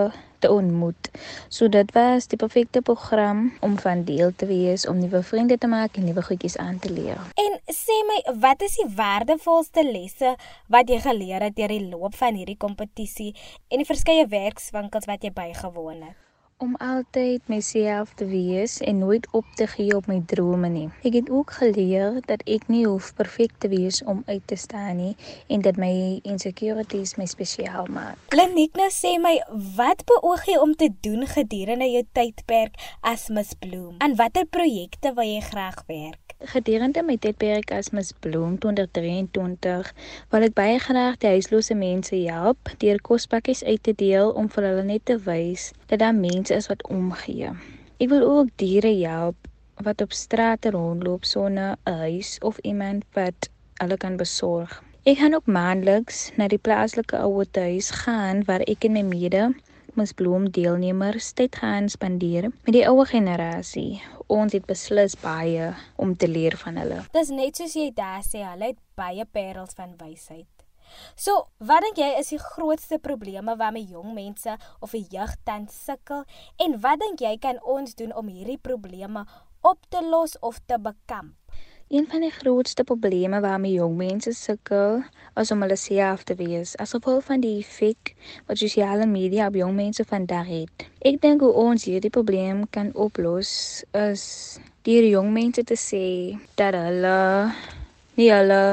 te 0.42 0.50
ontmoet. 0.50 1.12
So 1.54 1.70
dit 1.70 1.94
was 1.94 2.26
die 2.32 2.40
perfekte 2.42 2.82
program 2.82 3.52
om 3.62 3.78
van 3.84 4.02
deel 4.08 4.34
te 4.34 4.50
wees, 4.50 4.88
om 4.90 4.98
nuwe 4.98 5.22
vriende 5.22 5.60
te 5.62 5.70
maak 5.70 6.02
en 6.02 6.10
nuwe 6.10 6.26
goedjies 6.26 6.58
aan 6.58 6.82
te 6.82 6.90
leer. 6.90 7.22
En 7.38 7.62
sê 7.70 8.00
my, 8.10 8.18
wat 8.48 8.66
is 8.66 8.80
die 8.82 8.90
waardevolste 8.98 9.86
lesse 9.86 10.34
wat 10.74 10.90
jy 10.90 11.04
geleer 11.06 11.46
het 11.52 11.58
deur 11.62 11.78
die 11.78 11.86
loop 11.86 12.18
van 12.18 12.34
hierdie 12.34 12.58
kompetisie 12.58 13.36
en 13.70 13.86
die 13.86 13.92
verskeie 13.94 14.26
werkswinkels 14.26 15.06
wat 15.06 15.22
jy 15.22 15.36
bygewoon 15.38 16.02
het? 16.02 16.25
Om 16.58 16.76
altyd 16.80 17.48
myself 17.52 18.14
te 18.16 18.26
wees 18.26 18.78
en 18.80 18.98
nooit 18.98 19.28
op 19.32 19.46
te 19.56 19.68
gee 19.68 19.96
op 19.96 20.08
my 20.08 20.22
drome 20.26 20.70
nie. 20.72 20.88
Ek 21.04 21.18
het 21.18 21.30
ook 21.30 21.52
geleer 21.60 22.22
dat 22.30 22.46
ek 22.48 22.70
nie 22.72 22.86
hoef 22.88 23.12
perfek 23.18 23.58
te 23.60 23.68
wees 23.68 24.00
om 24.04 24.24
uit 24.26 24.44
te 24.48 24.56
staan 24.56 24.96
nie 25.02 25.16
en 25.52 25.66
dat 25.68 25.76
my 25.76 26.20
insecurities 26.24 27.18
my 27.20 27.28
spesiaal 27.28 27.92
maak. 27.92 28.20
Lenique 28.32 28.80
nou 28.80 28.88
sê 28.94 29.18
my, 29.20 29.36
wat 29.76 30.06
beoog 30.08 30.48
jy 30.48 30.60
om 30.64 30.76
te 30.80 30.90
doen 31.04 31.28
gedurende 31.28 31.90
jou 31.92 32.06
tydperk 32.16 32.80
as 33.04 33.28
Miss 33.28 33.58
Bloem? 33.60 34.00
Aan 34.00 34.16
watter 34.16 34.48
projekte 34.48 35.12
wil 35.18 35.28
jy 35.28 35.44
graag 35.52 35.84
werk? 35.92 36.25
Gedurende 36.46 37.02
my 37.02 37.16
tydperk 37.18 37.72
as 37.74 37.88
Miss 37.90 38.12
Bloem 38.22 38.60
2023 38.62 39.88
wil 40.34 40.44
ek 40.46 40.54
baie 40.54 40.76
graag 40.84 41.16
die 41.24 41.32
huislose 41.34 41.74
mense 41.80 42.20
help 42.28 42.70
deur 42.84 43.00
kospakkies 43.08 43.64
uit 43.66 43.82
te 43.88 43.96
deel 43.98 44.30
om 44.38 44.50
vir 44.54 44.68
hulle 44.70 44.84
net 44.86 45.08
te 45.10 45.18
wys 45.26 45.72
dat 45.90 46.04
daar 46.04 46.14
mense 46.14 46.54
is 46.54 46.70
wat 46.70 46.86
omgee. 46.94 47.50
Ek 47.98 48.12
wil 48.14 48.28
ook 48.30 48.54
diere 48.62 48.94
help 49.02 49.50
wat 49.88 50.06
op 50.06 50.14
straat 50.14 50.70
rondloop 50.76 51.26
sonder 51.26 51.80
'n 51.90 51.98
huis 52.06 52.38
of 52.46 52.62
iemand 52.62 53.10
wat 53.18 53.50
hulle 53.82 53.98
kan 53.98 54.22
besorg. 54.22 54.84
Ek 55.04 55.18
gaan 55.18 55.34
ook 55.34 55.50
maandeliks 55.50 56.30
na 56.38 56.48
die 56.48 56.62
plaaslike 56.62 57.18
ouerhuis 57.18 57.90
gaan 58.06 58.46
waar 58.46 58.62
ek 58.70 58.86
en 58.86 58.94
my 58.94 59.02
mede 59.02 59.50
Ms 59.96 60.12
Bloem 60.14 60.50
deelnemers 60.52 61.32
tyd 61.32 61.56
gaan 61.56 61.90
spandeer 61.90 62.52
met 62.66 62.74
die 62.76 62.86
ouer 62.88 63.08
generasie. 63.08 64.02
Ons 64.32 64.56
het 64.58 64.66
beslis 64.66 65.14
baie 65.22 65.70
om 66.02 66.16
te 66.18 66.28
leer 66.28 66.58
van 66.58 66.80
hulle. 66.82 67.04
Dis 67.14 67.30
net 67.30 67.60
soos 67.60 67.76
jy 67.78 67.92
daar 67.94 68.24
sê, 68.26 68.42
hulle 68.42 68.72
het 68.74 68.80
baie 68.98 69.26
parels 69.26 69.78
van 69.78 69.94
wysheid. 70.00 70.50
So, 71.18 71.46
wat 71.60 71.84
dink 71.86 72.00
jy 72.02 72.12
is 72.20 72.32
die 72.34 72.42
grootste 72.42 73.00
probleme 73.02 73.56
waarmee 73.60 73.86
jong 73.90 74.14
mense 74.18 74.58
of 74.80 74.94
die 74.96 75.06
jeug 75.12 75.34
tans 75.46 75.78
sukkel 75.86 76.24
en 76.62 76.78
wat 76.82 77.02
dink 77.04 77.22
jy 77.22 77.36
kan 77.42 77.62
ons 77.62 77.98
doen 78.00 78.14
om 78.14 78.30
hierdie 78.32 78.62
probleme 78.62 79.26
op 79.66 79.82
te 79.90 80.02
los 80.02 80.38
of 80.42 80.62
te 80.66 80.80
bekamp? 80.82 81.45
Een 81.88 82.08
van 82.10 82.20
die 82.20 82.32
grootste 82.32 82.84
probleme 82.84 83.40
waarmee 83.40 83.72
jong 83.72 83.96
mense 83.96 84.32
sukkel, 84.34 85.04
is 85.36 85.52
om 85.52 85.62
hulle 85.62 85.76
self 85.78 86.24
te 86.24 86.34
wees, 86.36 86.72
as 86.82 86.96
gevolg 86.96 87.28
van 87.28 87.44
die 87.44 87.60
effek 87.60 88.16
wat 88.48 88.58
sosiale 88.58 89.06
media 89.06 89.48
op 89.48 89.60
jong 89.60 89.76
mense 89.78 90.06
vandag 90.10 90.50
het. 90.50 90.86
Ek 91.06 91.22
dink 91.22 91.46
hoe 91.46 91.52
ons 91.54 91.86
hierdie 91.86 92.10
probleem 92.10 92.64
kan 92.74 92.90
oplos 92.98 93.52
is 94.02 94.26
deur 94.82 95.06
jong 95.12 95.30
mense 95.38 95.62
te 95.62 95.78
sê 95.78 96.08
dat 96.58 96.74
hulle 96.74 97.54
nie 98.18 98.32
hulle 98.34 98.64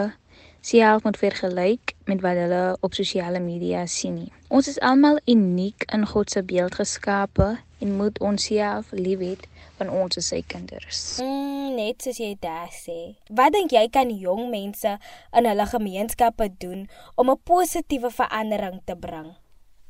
self 0.64 1.04
moet 1.04 1.20
vergelyk 1.20 1.92
met 2.08 2.24
wat 2.24 2.40
hulle 2.40 2.64
op 2.80 2.96
sosiale 2.96 3.44
media 3.44 3.84
sien 3.84 4.22
nie. 4.22 4.32
Ons 4.48 4.72
is 4.72 4.80
almal 4.80 5.20
uniek 5.28 5.84
in 5.92 6.08
God 6.08 6.32
se 6.32 6.40
beeld 6.40 6.80
geskape 6.80 7.58
en 7.84 7.96
moet 8.00 8.16
onsself 8.24 8.96
liefhê 8.96 9.36
van 9.82 9.92
ons 10.02 10.18
as 10.20 10.30
sy 10.30 10.40
kinders. 10.46 11.02
Mm, 11.22 11.74
net 11.76 12.04
soos 12.04 12.20
jy 12.22 12.34
dit 12.40 12.76
sê. 12.76 12.98
Wat 13.34 13.54
dink 13.54 13.74
jy 13.74 13.88
kan 13.92 14.10
jong 14.14 14.48
mense 14.52 14.96
in 15.34 15.48
hulle 15.48 15.66
gemeenskappe 15.74 16.50
doen 16.62 16.86
om 17.16 17.30
'n 17.30 17.42
positiewe 17.44 18.10
verandering 18.10 18.80
te 18.86 18.96
bring? 18.96 19.34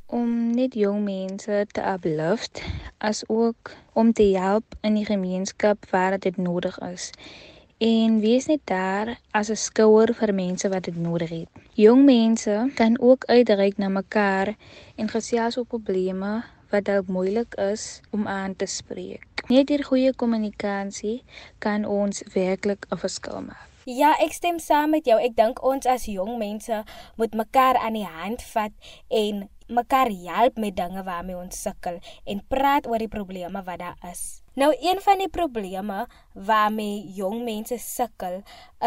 Om 0.08 0.52
net 0.52 0.74
jong 0.74 1.04
mense 1.04 1.66
te 1.72 1.82
uplift 1.94 2.62
as 3.00 3.24
ook 3.28 3.72
om 3.94 4.12
te 4.12 4.36
help 4.36 4.64
in 4.82 4.94
die 4.94 5.08
gemeenskap 5.08 5.78
waar 5.90 6.18
dit 6.18 6.36
nodig 6.36 6.78
is. 6.92 7.12
En 7.78 8.20
wees 8.20 8.46
net 8.46 8.60
daar 8.64 9.18
as 9.32 9.50
'n 9.50 9.56
skouer 9.56 10.14
vir 10.14 10.34
mense 10.34 10.68
wat 10.68 10.84
dit 10.84 10.96
nodig 10.96 11.30
het. 11.30 11.48
Jong 11.74 12.04
mense 12.04 12.70
kan 12.74 13.00
ook 13.00 13.24
uitreik 13.24 13.76
na 13.78 13.88
mekaar 13.88 14.54
en 14.96 15.08
gesels 15.08 15.56
oor 15.56 15.66
probleme 15.66 16.44
wat 16.72 16.88
dalk 16.88 17.06
moeilik 17.12 17.54
is 17.54 18.00
om 18.10 18.26
aan 18.28 18.56
te 18.56 18.66
spreek. 18.66 19.44
Net 19.48 19.68
deur 19.68 19.84
goeie 19.84 20.14
kommunikasie 20.14 21.22
kan 21.58 21.84
ons 21.84 22.22
werklik 22.34 22.86
'n 22.90 22.98
verskil 22.98 23.40
maak. 23.42 23.68
Ja, 23.84 24.14
ek 24.22 24.32
stem 24.32 24.58
saam 24.62 24.90
met 24.94 25.08
jou. 25.10 25.18
Ek 25.18 25.34
dink 25.34 25.58
ons 25.66 25.86
as 25.90 26.04
jong 26.06 26.38
mense 26.38 26.84
moet 27.18 27.34
mekaar 27.34 27.74
aan 27.76 27.98
die 27.98 28.06
hand 28.06 28.42
vat 28.52 28.70
en 29.10 29.48
mekaar 29.66 30.10
help 30.10 30.56
met 30.56 30.76
dinge 30.76 31.02
waarmee 31.02 31.36
ons 31.36 31.62
sukkel 31.62 31.98
en 32.24 32.44
praat 32.48 32.86
oor 32.86 33.02
die 33.02 33.10
probleme 33.10 33.62
wat 33.66 33.78
daar 33.78 33.98
is. 34.10 34.42
Nou 34.54 34.70
een 34.78 35.00
van 35.00 35.18
die 35.18 35.30
probleme 35.32 36.06
waarmee 36.32 37.08
jong 37.16 37.42
mense 37.44 37.78
sukkel 37.78 38.42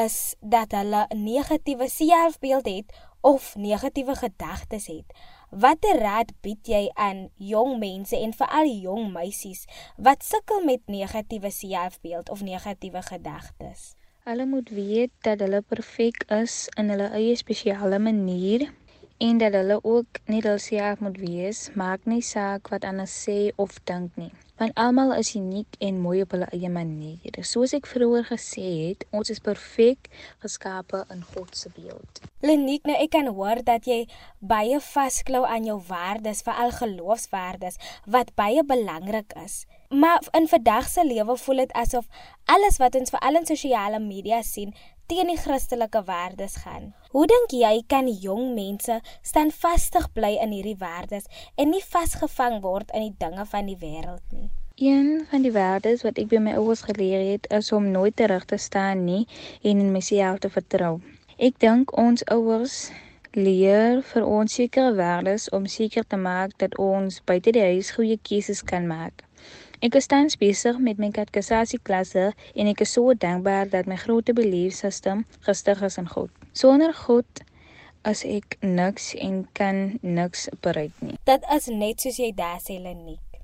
is 0.05 0.35
dat 0.39 0.71
hulle 0.71 1.07
'n 1.09 1.23
negatiewe 1.23 1.89
selfbeeld 1.89 2.65
het 2.65 2.93
of 3.21 3.55
negatiewe 3.55 4.15
gedagtes 4.15 4.87
het. 4.87 5.09
Watter 5.49 5.99
raad 6.01 6.31
bied 6.41 6.65
jy 6.67 6.87
aan 6.93 7.29
jong 7.37 7.77
mense 7.79 8.17
en 8.17 8.33
veral 8.33 8.69
jong 8.81 9.11
meisies 9.13 9.65
wat 9.97 10.23
sukkel 10.25 10.63
met 10.65 10.81
negatiewe 10.89 11.51
selfbeeld 11.51 12.29
of 12.29 12.41
negatiewe 12.41 13.01
gedagtes? 13.01 13.93
Hulle 14.25 14.45
moet 14.45 14.69
weet 14.69 15.11
dat 15.21 15.39
hulle 15.39 15.61
perfek 15.61 16.25
is 16.33 16.65
in 16.81 16.89
hulle 16.89 17.11
eie 17.13 17.35
spesiale 17.37 17.99
manier 17.99 18.71
en 19.17 19.37
dat 19.37 19.53
hulle 19.53 19.77
ook 19.83 20.19
net 20.25 20.43
hulself 20.49 20.99
moet 20.99 21.17
wees, 21.21 21.69
maak 21.73 22.09
nie 22.09 22.23
saak 22.25 22.73
wat 22.73 22.83
ander 22.83 23.07
sê 23.07 23.53
of 23.55 23.77
dink 23.85 24.17
nie. 24.17 24.33
Want 24.55 24.71
almal 24.79 25.11
is 25.19 25.33
uniek 25.35 25.75
en 25.83 25.97
mooi 25.99 26.21
op 26.23 26.31
hulle 26.31 26.47
eie 26.55 26.69
manier. 26.71 27.19
Soos 27.43 27.73
ek 27.75 27.89
vroeër 27.91 28.29
gesê 28.29 28.63
het, 28.87 29.03
ons 29.11 29.27
is 29.33 29.41
perfek 29.43 30.07
geskape 30.45 31.01
in 31.11 31.25
God 31.33 31.51
se 31.59 31.71
beeld. 31.75 32.21
Lenique, 32.39 32.87
nou 32.87 32.95
ek 32.95 33.11
kan 33.17 33.27
hoor 33.35 33.59
dat 33.67 33.83
jy 33.89 34.05
baie 34.39 34.79
vasklou 34.79 35.43
aan 35.43 35.67
jou 35.67 35.75
waardes, 35.89 36.45
veral 36.47 36.71
geloofswaardes 36.77 37.81
wat 38.07 38.31
baie 38.39 38.63
belangrik 38.63 39.35
is. 39.43 39.65
Maar 39.91 40.23
in 40.39 40.47
vandag 40.47 40.87
se 40.87 41.03
lewe 41.03 41.35
voel 41.37 41.65
dit 41.65 41.75
asof 41.75 42.07
alles 42.45 42.79
wat 42.79 42.95
ons 42.95 43.11
veral 43.11 43.41
in 43.41 43.51
sosiale 43.51 43.99
media 43.99 44.39
sien, 44.43 44.71
teen 45.05 45.29
die 45.29 45.37
Christelike 45.37 46.01
waardes 46.05 46.55
gaan. 46.63 46.93
Hoe 47.13 47.27
dink 47.29 47.53
jy 47.53 47.83
kan 47.87 48.07
jong 48.09 48.53
mense 48.57 48.99
standvastig 49.21 50.07
bly 50.17 50.31
in 50.41 50.53
hierdie 50.55 50.77
waardes 50.81 51.29
en 51.61 51.69
nie 51.69 51.83
vasgevang 51.83 52.61
word 52.63 52.93
in 52.97 53.05
die 53.05 53.17
dinge 53.21 53.45
van 53.51 53.69
die 53.69 53.77
wêreld 53.81 54.23
nie? 54.33 54.49
Een 54.81 55.27
van 55.29 55.45
die 55.45 55.53
waardes 55.55 56.01
wat 56.03 56.17
ek 56.19 56.31
by 56.33 56.41
my 56.43 56.55
ouers 56.59 56.81
geleer 56.87 57.21
het, 57.31 57.45
is 57.53 57.71
om 57.71 57.91
nooit 57.93 58.15
terug 58.19 58.43
te 58.49 58.57
staan 58.57 59.05
nie 59.05 59.21
en 59.61 59.79
in 59.79 59.93
myself 59.93 60.41
te 60.43 60.51
vertrou. 60.51 60.97
Ek 61.37 61.61
dink 61.63 61.93
ons 62.01 62.25
ouers 62.33 62.89
leer 63.35 64.01
vir 64.09 64.25
ons 64.25 64.57
sekere 64.57 64.95
waardes 64.97 65.47
om 65.55 65.69
seker 65.69 66.03
te 66.07 66.17
maak 66.19 66.57
dat 66.63 66.75
ons 66.81 67.21
buite 67.29 67.53
die 67.55 67.63
huis 67.75 67.93
goeie 67.95 68.17
keuses 68.23 68.63
kan 68.63 68.87
maak. 68.87 69.23
Ek 69.85 69.93
is 69.99 70.07
tans 70.09 70.33
besig 70.41 70.79
met 70.81 70.97
my 70.97 71.11
katekisasie 71.13 71.77
klasse 71.85 72.31
en 72.57 72.69
ek 72.71 72.79
is 72.81 72.93
so 72.95 73.11
dankbaar 73.13 73.67
dat 73.69 73.85
my 73.85 73.97
groot 74.01 74.31
beliefsystem 74.33 75.21
gestig 75.45 75.83
is 75.85 75.99
in 76.01 76.07
God. 76.09 76.31
Sonder 76.57 76.89
God 77.03 77.43
as 78.01 78.23
ek 78.25 78.57
niks 78.63 79.11
en 79.21 79.43
kan 79.53 79.99
niks 80.01 80.47
bereik 80.65 80.95
nie. 81.05 81.19
Dit 81.29 81.45
is 81.53 81.69
net 81.69 82.01
soos 82.01 82.17
jy 82.17 82.31
daar 82.33 82.57
sê 82.65 82.79
Lenique. 82.81 83.43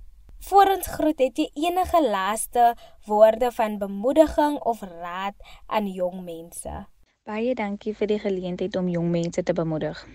Voor 0.49 0.73
ons 0.79 0.89
groet 0.95 1.21
het 1.21 1.37
jy 1.37 1.51
enige 1.67 2.01
laaste 2.07 2.71
woorde 3.05 3.53
van 3.59 3.77
bemoediging 3.77 4.57
of 4.65 4.81
raad 4.81 5.37
aan 5.69 5.93
jong 5.93 6.23
mense. 6.25 6.87
Baie 7.29 7.53
dankie 7.53 7.93
vir 7.93 8.15
die 8.15 8.21
geleentheid 8.25 8.81
om 8.81 8.89
jong 8.89 9.13
mense 9.13 9.45
te 9.45 9.53
bemoedig. 9.53 10.07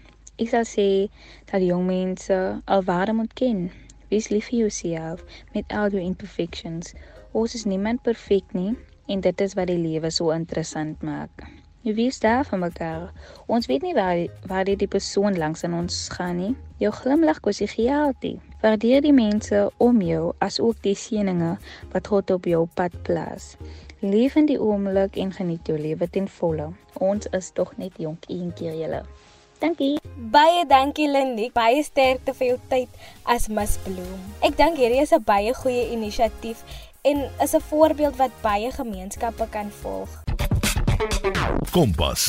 Ek 0.42 0.50
sal 0.50 0.66
sê 0.66 0.90
dat 1.52 1.62
jong 1.62 1.86
mense 1.86 2.44
alwaar 2.66 3.14
moet 3.14 3.38
ken. 3.38 3.68
Wees 4.08 4.28
lief 4.30 4.52
vir 4.52 4.58
jouself 4.58 5.24
met 5.54 5.72
al 5.74 5.90
jou 5.90 6.02
imperfections. 6.02 6.92
Ons 7.32 7.54
is 7.58 7.64
niemand 7.66 8.02
perfek 8.06 8.52
nie 8.54 8.76
en 9.10 9.20
dit 9.20 9.40
is 9.40 9.54
wat 9.58 9.66
die 9.70 9.80
lewe 9.80 10.10
so 10.14 10.30
interessant 10.30 11.02
maak. 11.02 11.46
Wie 11.86 12.06
is 12.10 12.18
daar 12.22 12.44
vir 12.46 12.58
mekaar? 12.58 13.10
Ons 13.46 13.66
weet 13.70 13.82
nie 13.82 13.94
waar 13.94 14.22
waar 14.50 14.64
die, 14.66 14.76
die 14.78 14.90
persoon 14.90 15.38
langs 15.38 15.62
aan 15.66 15.74
ons 15.74 15.98
gaan 16.14 16.38
nie. 16.38 16.54
Jou 16.82 16.90
glimlag 16.94 17.38
kos 17.42 17.62
die 17.62 17.70
gehalte. 17.70 18.32
Waardeer 18.62 19.02
die 19.02 19.14
mense 19.14 19.68
om 19.82 20.00
jou 20.02 20.32
as 20.42 20.58
ook 20.62 20.80
die 20.86 20.96
seëninge 20.98 21.52
wat 21.92 22.10
God 22.10 22.30
op 22.34 22.46
jou 22.50 22.64
pad 22.78 22.94
plaas. 23.06 23.54
Leef 24.02 24.34
in 24.38 24.50
die 24.50 24.58
oomblik 24.58 25.18
en 25.18 25.30
geniet 25.34 25.66
jou 25.70 25.78
lewe 25.78 26.10
ten 26.10 26.26
volle. 26.40 26.72
Ons 26.98 27.30
is 27.38 27.54
tog 27.54 27.74
net 27.78 27.98
jonk 28.02 28.26
een 28.30 28.50
keer 28.58 28.74
julle. 28.74 29.02
Dankie. 29.58 29.96
Baie 30.16 30.66
dankie 30.68 31.08
Lindy. 31.08 31.50
Baie 31.54 31.82
sterkte 31.84 32.34
vir 32.36 32.46
jou 32.46 32.58
tyd 32.68 32.88
as 33.24 33.48
Miss 33.48 33.78
Bloem. 33.84 34.20
Ek 34.44 34.56
dink 34.56 34.76
hierdie 34.76 35.00
is 35.00 35.12
'n 35.12 35.24
baie 35.24 35.54
goeie 35.54 35.92
inisiatief 35.92 36.64
en 37.02 37.30
is 37.40 37.54
'n 37.54 37.60
voorbeeld 37.60 38.16
wat 38.16 38.32
baie 38.42 38.70
gemeenskappe 38.70 39.46
kan 39.50 39.70
volg. 39.70 40.10
Kompas. 41.72 42.22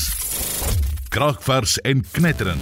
Kragvers 1.09 1.77
en 1.81 2.03
knetterend. 2.11 2.61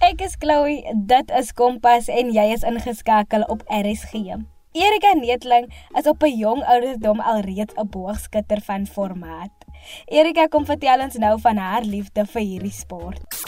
Ek 0.00 0.20
is 0.20 0.36
Chloe, 0.38 0.82
dit 0.94 1.30
is 1.30 1.52
Kompas 1.52 2.08
en 2.08 2.30
jy 2.32 2.52
is 2.54 2.62
ingeskakel 2.62 3.42
op 3.42 3.62
RSG. 3.66 4.38
Erika 4.72 5.12
Netling 5.18 5.72
is 5.98 6.06
op 6.06 6.22
'n 6.22 6.38
jong 6.38 6.62
ouderdom 6.64 7.20
alreeds 7.20 7.74
'n 7.74 7.88
boogskutter 7.90 8.60
van 8.60 8.86
formaat. 8.86 9.57
Erika 10.06 10.48
kom 10.48 10.66
vertel 10.66 11.00
ons 11.04 11.16
nou 11.20 11.34
van 11.40 11.56
haar 11.56 11.86
liefde 11.86 12.24
vir 12.26 12.42
hierdie 12.42 12.74
sport. 12.74 13.38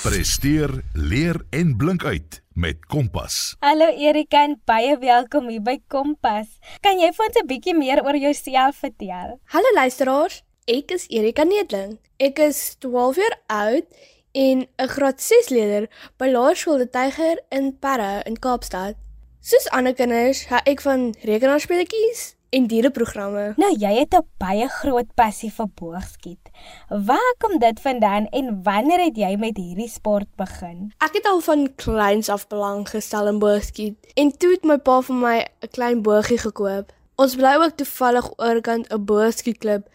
Presteer, 0.00 0.70
leer 0.94 1.36
en 1.50 1.74
blink 1.76 2.04
uit 2.04 2.40
met 2.54 2.86
Kompas. 2.86 3.56
Hallo 3.60 3.88
Erika 3.92 4.44
en 4.44 4.54
baie 4.64 4.94
welkom 4.98 5.50
hier 5.52 5.60
by 5.60 5.76
Kompas. 5.92 6.48
Kan 6.80 7.00
jy 7.00 7.10
vir 7.12 7.26
ons 7.26 7.36
'n 7.36 7.46
bietjie 7.46 7.74
meer 7.76 8.00
oor 8.04 8.16
jouself 8.16 8.80
vertel? 8.80 9.38
Hallo 9.52 9.74
luisteraars, 9.74 10.42
ek 10.66 10.90
is 10.90 11.06
Erika 11.10 11.44
Netling. 11.44 11.98
Ek 12.18 12.38
is 12.38 12.76
12 12.80 13.16
jaar 13.16 13.36
oud 13.46 13.86
en 14.32 14.66
'n 14.78 14.88
graad 14.88 15.20
6 15.20 15.48
leerder 15.50 15.88
by 16.16 16.26
Laerskool 16.26 16.78
De 16.78 16.88
Tyger 16.88 17.38
in 17.50 17.78
Parre 17.78 18.22
in 18.24 18.38
Kaapstad. 18.38 18.94
Soos 19.40 19.68
ander 19.70 19.94
kinders, 19.94 20.46
hou 20.46 20.60
ek 20.64 20.80
van 20.80 21.14
rekenaarspeletjies 21.24 22.39
en 22.50 22.66
diereprogramme. 22.66 23.52
Nou 23.56 23.70
jy 23.78 23.92
het 23.98 24.14
'n 24.14 24.26
baie 24.38 24.68
groot 24.68 25.14
passie 25.14 25.52
vir 25.52 25.68
boogskiet. 25.74 26.50
Waar 26.88 27.34
kom 27.38 27.58
dit 27.58 27.80
vandaan 27.80 28.26
en 28.28 28.62
wanneer 28.62 29.00
het 29.04 29.16
jy 29.16 29.36
met 29.36 29.56
hierdie 29.56 29.88
sport 29.88 30.28
begin? 30.36 30.92
Ek 30.98 31.12
het 31.12 31.26
al 31.26 31.40
van 31.40 31.74
kleins 31.74 32.28
af 32.28 32.46
belang 32.46 32.88
gestel 32.88 33.26
in 33.26 33.38
boogskiet 33.38 33.96
en 34.14 34.36
toe 34.36 34.50
het 34.50 34.64
my 34.64 34.78
pa 34.78 35.00
vir 35.00 35.16
my 35.16 35.46
'n 35.62 35.68
klein 35.70 36.02
boogie 36.02 36.38
gekoop. 36.38 36.92
Ons 37.14 37.36
bly 37.36 37.54
ook 37.54 37.76
toevallig 37.76 38.30
oorkant 38.36 38.92
'n 38.92 39.04
boogskietklub 39.04 39.88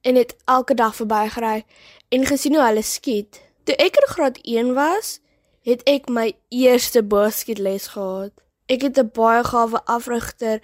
en 0.00 0.14
het 0.14 0.36
elke 0.44 0.74
dag 0.74 0.94
verbygery 0.94 1.64
en 2.08 2.26
gesien 2.26 2.54
hoe 2.54 2.64
hulle 2.64 2.82
skiet. 2.82 3.40
Toe 3.64 3.76
ek 3.76 3.96
in 3.96 4.08
graad 4.08 4.38
1 4.42 4.74
was, 4.74 5.20
het 5.62 5.82
ek 5.82 6.08
my 6.08 6.32
eerste 6.48 7.02
boogskietles 7.02 7.86
gehad. 7.86 8.32
Ek 8.66 8.82
het 8.82 8.98
'n 8.98 9.10
baie 9.12 9.44
gawe 9.44 9.84
afrigter 9.84 10.60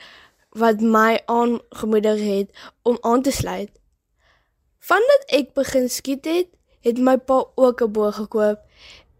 wat 0.50 0.81
my 0.81 1.21
aangemoedig 1.26 2.21
het 2.21 2.71
om 2.83 2.99
aan 3.00 3.23
te 3.23 3.31
sluit. 3.31 3.71
Vandat 4.78 5.25
ek 5.26 5.52
begin 5.55 5.88
skiet 5.88 6.25
het, 6.25 6.49
het 6.81 6.99
my 6.99 7.17
pa 7.19 7.45
ook 7.55 7.83
'n 7.83 7.93
boog 7.93 8.14
gekoop 8.14 8.59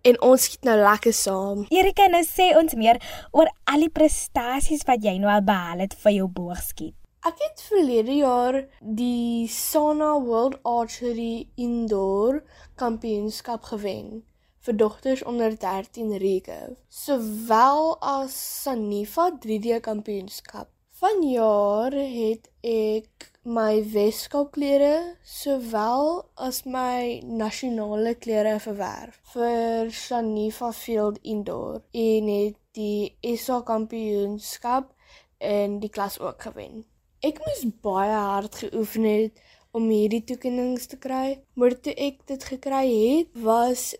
en 0.03 0.21
ons 0.23 0.43
skiet 0.43 0.65
nou 0.65 0.79
lekker 0.79 1.13
saam. 1.13 1.67
Erika, 1.69 2.07
nou 2.07 2.25
sê 2.25 2.57
ons 2.57 2.75
meer 2.75 3.27
oor 3.31 3.51
al 3.65 3.81
die 3.81 3.93
prestasies 3.93 4.87
wat 4.89 5.03
jy 5.03 5.19
nou 5.19 5.33
al 5.33 5.43
behaal 5.43 5.79
het 5.79 5.95
vir 5.95 6.13
jou 6.13 6.29
boogskiet. 6.29 6.95
Ek 7.27 7.35
het 7.43 7.63
verlede 7.67 8.15
jaar 8.15 8.69
die 8.81 9.49
Sana 9.51 10.21
World 10.23 10.59
Archery 10.63 11.49
Indoor 11.57 12.43
Kampioenskap 12.75 13.63
gewen 13.63 14.23
vir 14.61 14.77
dogters 14.77 15.23
onder 15.25 15.59
13 15.59 16.17
recurve, 16.23 16.77
sowel 16.89 17.97
as 18.01 18.63
Sanifa 18.63 19.31
3D 19.45 19.81
Kampioenskap. 19.81 20.69
Vanjaar 20.99 21.95
het 21.95 22.49
ek 22.67 23.29
my 23.47 23.85
Weskaapklere 23.93 25.15
sowel 25.23 26.09
as 26.47 26.65
my 26.67 27.21
nasionale 27.23 28.17
klere 28.19 28.57
verwerf 28.65 29.21
vir 29.37 29.93
Sanifa 29.95 30.73
Field 30.75 31.21
Indoor 31.23 31.85
en 32.03 32.33
het 32.33 32.59
die 32.75 33.37
SA 33.39 33.61
Kampioenskap 33.71 34.91
in 35.39 35.79
die 35.79 35.95
klas 35.95 36.19
ook 36.19 36.43
gewen. 36.49 36.83
Ek 37.23 37.39
moes 37.47 37.63
baie 37.87 38.19
hard 38.19 38.59
geoefen 38.65 39.07
het 39.07 39.39
om 39.71 39.87
hierdie 39.95 40.25
toekennings 40.27 40.91
te 40.91 40.99
kry, 40.99 41.39
maar 41.55 41.79
toe 41.79 41.95
ek 41.95 42.25
dit 42.27 42.51
gekry 42.55 42.87
het, 42.91 43.31
was 43.39 43.93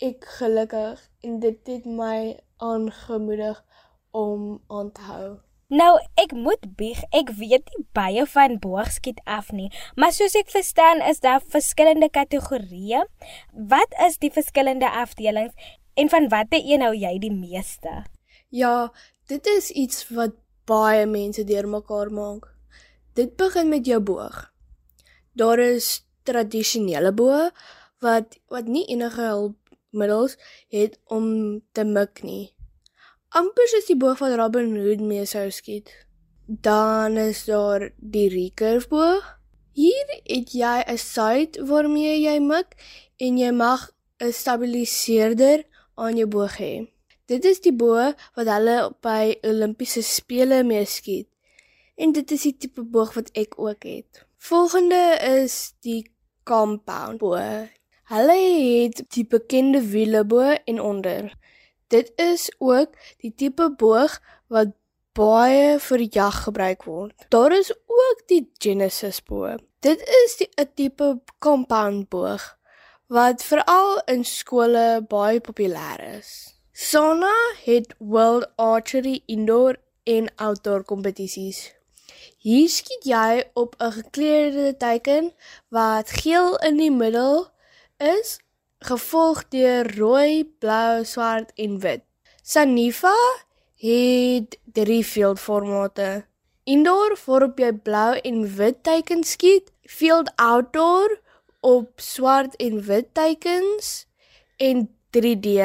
ek 0.00 0.24
gelukkig 0.38 1.04
en 1.20 1.36
dit 1.44 1.74
het 1.74 1.84
my 1.84 2.32
aangemoedig 2.56 3.60
om 4.16 4.54
aan 4.72 4.96
te 4.96 5.04
hou. 5.12 5.34
Nou, 5.66 5.96
ek 6.14 6.30
moet 6.30 6.62
bieg, 6.78 7.00
ek 7.10 7.32
weet 7.40 7.66
nie 7.74 7.84
baie 7.96 8.22
van 8.30 8.52
boogskiet 8.62 9.18
af 9.26 9.48
nie, 9.50 9.66
maar 9.98 10.12
soos 10.14 10.36
ek 10.38 10.52
verstaan 10.52 11.02
is 11.02 11.18
daar 11.24 11.42
verskillende 11.42 12.06
kategorieë. 12.06 13.00
Wat 13.50 13.96
is 14.06 14.20
die 14.22 14.30
verskillende 14.30 14.86
afdelings 14.86 15.74
en 15.98 16.12
van 16.12 16.30
watter 16.30 16.62
een 16.62 16.86
hou 16.86 16.92
jy 16.94 17.16
die 17.18 17.32
meeste? 17.34 18.04
Ja, 18.54 18.92
dit 19.26 19.50
is 19.56 19.72
iets 19.74 20.06
wat 20.14 20.38
baie 20.70 21.02
mense 21.10 21.42
deurmekaar 21.42 22.14
maak. 22.14 22.46
Dit 23.18 23.34
begin 23.34 23.66
met 23.74 23.90
jou 23.90 23.98
boog. 23.98 24.44
Daar 25.34 25.58
is 25.58 26.06
tradisionele 26.22 27.10
boë 27.10 27.50
wat 28.06 28.38
wat 28.54 28.70
nie 28.70 28.86
enige 28.86 29.32
hulpmiddels 29.34 30.38
het 30.70 31.00
om 31.10 31.58
te 31.74 31.82
mik 31.82 32.22
nie 32.22 32.54
amper 33.34 33.66
soos 33.70 33.86
die 33.88 33.96
boog 33.98 34.20
wat 34.22 34.36
Robin 34.38 34.76
Hood 34.76 35.00
mee 35.00 35.26
sou 35.26 35.50
skiet. 35.50 35.90
Dan 36.46 37.16
is 37.16 37.44
daar 37.44 37.90
die 37.96 38.28
recurve 38.30 38.88
boog. 38.88 39.24
Hier 39.72 40.06
het 40.24 40.52
jy 40.52 40.84
'n 40.86 40.98
sight 40.98 41.58
waarmee 41.58 42.20
jy 42.22 42.38
mik 42.40 42.76
en 43.18 43.38
jy 43.38 43.50
mag 43.50 43.90
'n 44.20 44.32
stabiliseerder 44.32 45.64
aan 45.94 46.16
jou 46.16 46.26
boog 46.26 46.56
hê. 46.56 46.88
Dit 47.26 47.44
is 47.44 47.60
die 47.60 47.72
boog 47.72 48.14
wat 48.34 48.46
hulle 48.46 48.94
by 49.02 49.36
Olimpiese 49.42 50.02
spele 50.02 50.62
mee 50.62 50.84
skiet. 50.84 51.28
En 51.96 52.12
dit 52.12 52.30
is 52.30 52.42
die 52.42 52.56
tipe 52.56 52.82
boog 52.82 53.14
wat 53.14 53.30
ek 53.32 53.58
ook 53.58 53.82
het. 53.82 54.26
Volgende 54.36 55.18
is 55.42 55.74
die 55.80 56.10
compound 56.44 57.18
boog. 57.18 57.68
Hulle 58.06 58.36
het 58.38 59.02
die 59.10 59.26
bekende 59.26 59.80
wiele 59.82 60.24
bo 60.24 60.40
en 60.40 60.80
onder. 60.80 61.32
Dit 61.88 62.12
is 62.16 62.50
ook 62.58 62.90
die 63.22 63.34
tipe 63.34 63.70
boog 63.78 64.18
wat 64.50 64.74
baie 65.16 65.78
vir 65.80 66.02
jag 66.10 66.42
gebruik 66.44 66.84
word. 66.84 67.14
Daar 67.28 67.52
is 67.52 67.72
ook 67.86 68.26
die 68.26 68.50
Genesis 68.58 69.22
boog. 69.22 69.60
Dit 69.80 70.00
is 70.24 70.48
'n 70.56 70.70
tipe 70.74 71.20
compound 71.38 72.08
boog 72.08 72.56
wat 73.06 73.42
veral 73.42 74.02
in 74.04 74.24
skole 74.24 75.04
baie 75.08 75.40
populêr 75.40 76.18
is. 76.18 76.58
Sona 76.72 77.34
het 77.64 77.94
World 77.98 78.46
Archery 78.56 79.22
Indoor 79.26 79.76
en 80.04 80.28
Outdoor 80.36 80.84
kompetisies. 80.84 81.74
Hier 82.38 82.68
skiet 82.68 83.04
jy 83.04 83.44
op 83.54 83.74
'n 83.78 83.92
gekleurde 83.92 84.76
teiken 84.76 85.32
wat 85.68 86.10
geel 86.10 86.56
in 86.56 86.76
die 86.76 86.90
middel 86.90 87.46
is 87.96 88.38
gevolg 88.86 89.48
deur 89.50 89.88
rooi, 89.96 90.44
blou, 90.62 91.04
swart 91.04 91.52
en 91.58 91.78
wit. 91.82 92.04
Sanifa 92.42 93.14
het 93.82 94.58
drie 94.78 95.02
veldformate. 95.06 96.26
Indoor 96.66 97.16
waarop 97.26 97.60
jy 97.62 97.72
blou 97.86 98.16
en 98.22 98.42
wit 98.58 98.82
teikens 98.86 99.34
skiet, 99.36 99.70
field 99.86 100.30
outdoor 100.42 101.18
op 101.66 102.02
swart 102.02 102.56
en 102.62 102.80
wit 102.86 103.12
teikens 103.14 104.06
en 104.62 104.86
3D 105.14 105.58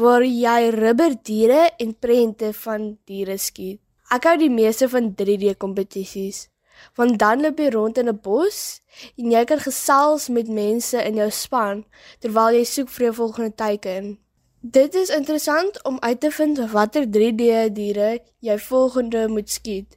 waar 0.00 0.24
jy 0.24 0.70
rubberdiere 0.74 1.70
en 1.78 1.94
prente 1.96 2.52
van 2.62 2.94
diere 3.08 3.36
skiet. 3.38 3.80
Ek 4.10 4.26
hou 4.26 4.36
die 4.40 4.52
meeste 4.52 4.88
van 4.90 5.12
3D 5.16 5.54
kompetisies 5.60 6.48
want 6.94 7.18
dan 7.18 7.40
loop 7.40 7.58
jy 7.58 7.68
rond 7.70 7.98
in 7.98 8.08
'n 8.08 8.20
bos 8.22 8.80
en 9.16 9.30
jy 9.30 9.44
kan 9.44 9.60
gesels 9.60 10.28
met 10.28 10.48
mense 10.48 11.04
in 11.04 11.14
jou 11.14 11.30
span 11.30 11.84
terwyl 12.18 12.50
jy 12.52 12.64
soek 12.64 12.88
vir 12.88 13.04
jou 13.04 13.14
volgende 13.14 13.54
teiken. 13.54 14.18
Dit 14.60 14.94
is 14.94 15.08
interessant 15.08 15.82
om 15.84 15.96
uit 16.00 16.20
te 16.20 16.30
vind 16.30 16.58
watter 16.70 17.06
3D 17.06 17.72
diere 17.72 18.20
jy 18.38 18.58
volgende 18.58 19.28
moet 19.28 19.50
skiet. 19.50 19.96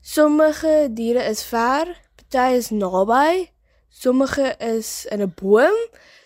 Sommige 0.00 0.88
diere 0.90 1.24
is 1.28 1.42
ver, 1.44 1.96
party 2.16 2.54
is 2.56 2.70
naby, 2.70 3.50
sommige 3.88 4.54
is 4.58 5.06
in 5.10 5.22
'n 5.22 5.32
boom. 5.40 5.76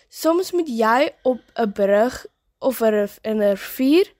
Soms 0.09 0.51
moet 0.51 0.67
jy 0.67 1.11
op 1.23 1.39
'n 1.55 1.71
brug 1.71 2.25
of 2.59 2.81
in 2.81 3.37
'n 3.37 3.39
rivier 3.39 4.13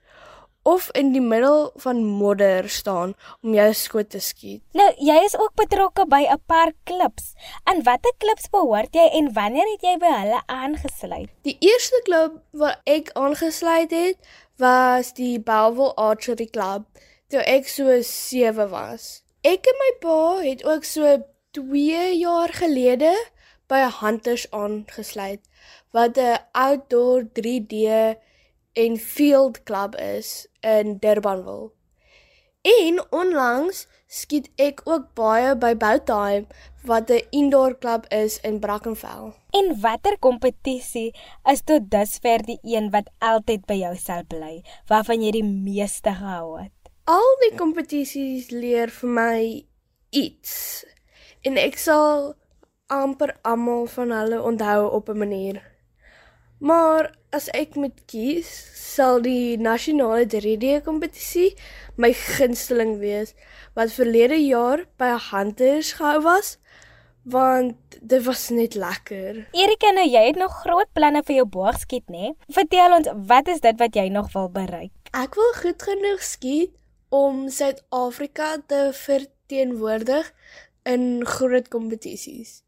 of 0.64 0.90
in 0.96 1.12
die 1.12 1.22
middel 1.22 1.72
van 1.84 2.04
modder 2.06 2.70
staan 2.70 3.14
om 3.42 3.54
jou 3.54 3.68
skoot 3.74 4.10
te 4.10 4.20
skiet. 4.20 4.62
Nou, 4.72 4.88
jy 4.98 5.18
is 5.26 5.36
ook 5.38 5.54
betrokke 5.60 6.06
by 6.08 6.24
'n 6.30 6.42
paar 6.46 6.72
klubs. 6.84 7.34
Aan 7.64 7.84
watter 7.84 8.14
klubs 8.18 8.50
behoort 8.50 8.94
jy 8.94 9.08
en 9.20 9.34
wanneer 9.34 9.68
het 9.72 9.82
jy 9.82 9.98
by 9.98 10.12
hulle 10.20 10.42
aangesluit? 10.46 11.30
Die 11.42 11.58
eerste 11.60 12.02
klub 12.04 12.42
waar 12.52 12.80
ek 12.84 13.12
aangesluit 13.14 13.92
het, 13.92 14.18
was 14.58 15.14
die 15.14 15.40
Bellville 15.40 15.96
Archery 15.96 16.46
Club 16.46 16.84
toe 17.28 17.42
ek 17.42 17.68
so 17.68 18.02
7 18.02 18.70
was. 18.70 19.24
Ek 19.42 19.66
en 19.68 19.80
my 19.80 19.92
pa 20.00 20.20
het 20.44 20.64
ook 20.64 20.84
so 20.84 21.18
2 21.52 22.18
jaar 22.18 22.54
gelede 22.54 23.14
by 23.68 23.82
Hunters 24.00 24.46
aangesluit 24.52 25.42
wat 25.92 26.18
'n 26.18 26.38
outdoor 26.52 27.26
3D 27.38 28.16
en 28.74 28.98
field 28.98 29.64
club 29.64 29.96
is 29.96 30.48
in 30.62 30.98
Durbanville. 31.00 31.72
En 32.64 33.02
onlangs 33.12 33.88
skiet 34.08 34.46
ek 34.56 34.86
ook 34.88 35.10
baie 35.20 35.52
by 35.60 35.74
Bouttime 35.76 36.46
wat 36.88 37.10
'n 37.12 37.26
indoor 37.30 37.76
klub 37.78 38.06
is 38.08 38.40
in 38.40 38.60
Brackenfell. 38.60 39.34
En 39.52 39.80
watter 39.82 40.20
kompetisie 40.20 41.16
is 41.52 41.62
tot 41.62 41.90
dusver 41.92 42.46
die 42.46 42.60
een 42.62 42.90
wat 42.90 43.10
altyd 43.20 43.66
by 43.66 43.74
jou 43.74 43.96
sal 43.96 44.24
bly, 44.28 44.64
waarvan 44.88 45.22
jy 45.22 45.32
die 45.32 45.44
meeste 45.44 46.10
gehou 46.10 46.62
het? 46.62 46.72
Al 47.04 47.36
die 47.50 47.58
kompetisies 47.58 48.50
leer 48.50 48.90
vir 48.90 49.10
my 49.10 49.66
iets. 50.10 50.86
En 51.42 51.58
ek 51.58 51.78
sal 51.78 52.36
amper 52.88 53.36
almal 53.42 53.86
van 53.86 54.12
hulle 54.12 54.42
onthou 54.42 54.90
op 54.92 55.10
'n 55.10 55.18
manier. 55.18 55.62
Maar 56.60 57.12
as 57.34 57.50
ek 57.58 57.76
moet 57.80 57.98
kies, 58.10 58.50
sal 58.94 59.24
die 59.26 59.58
nasionale 59.58 60.28
3D 60.30 60.80
kompetisie 60.86 61.54
my 61.98 62.12
gunsteling 62.14 63.00
wees 63.02 63.34
wat 63.78 63.94
verlede 63.96 64.38
jaar 64.38 64.86
by 65.02 65.16
Hunters 65.32 65.96
gehou 65.98 66.22
was 66.28 66.58
want 67.24 67.78
dit 68.02 68.24
was 68.26 68.50
net 68.52 68.76
lekker. 68.76 69.46
Erika, 69.56 69.92
nou 69.96 70.04
jy 70.04 70.26
het 70.28 70.40
nog 70.40 70.58
groot 70.66 70.90
planne 70.92 71.22
vir 71.24 71.38
jou 71.38 71.46
boogskiet, 71.48 72.04
né? 72.12 72.34
Vertel 72.52 72.98
ons, 72.98 73.08
wat 73.30 73.48
is 73.48 73.64
dit 73.64 73.80
wat 73.80 73.96
jy 73.96 74.10
nog 74.12 74.28
wil 74.34 74.50
bereik? 74.52 74.92
Ek 75.16 75.38
wil 75.40 75.54
goed 75.56 75.86
genoeg 75.88 76.26
skiet 76.28 76.74
om 77.16 77.48
Suid-Afrika 77.48 78.58
te 78.68 78.90
verteenwoordig 78.98 80.34
in 80.84 81.24
groot 81.24 81.72
kompetisies. 81.72 82.60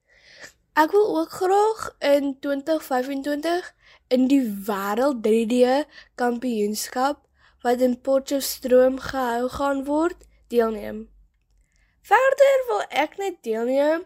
Ek 0.80 0.92
wil 0.96 1.08
ook 1.20 1.36
graag 1.36 1.84
in 2.00 2.38
2025 2.40 3.74
in 4.08 4.28
die 4.28 4.44
wêreld 4.68 5.24
3D 5.26 5.86
kampioenskap 6.16 7.22
wat 7.66 7.82
in 7.82 7.98
Potchefstroom 8.02 9.00
gehou 9.00 9.50
gaan 9.50 9.84
word 9.86 10.26
deelneem. 10.54 11.06
Verder 12.06 12.58
wil 12.70 12.84
ek 12.90 13.18
net 13.18 13.42
deelneem 13.42 14.06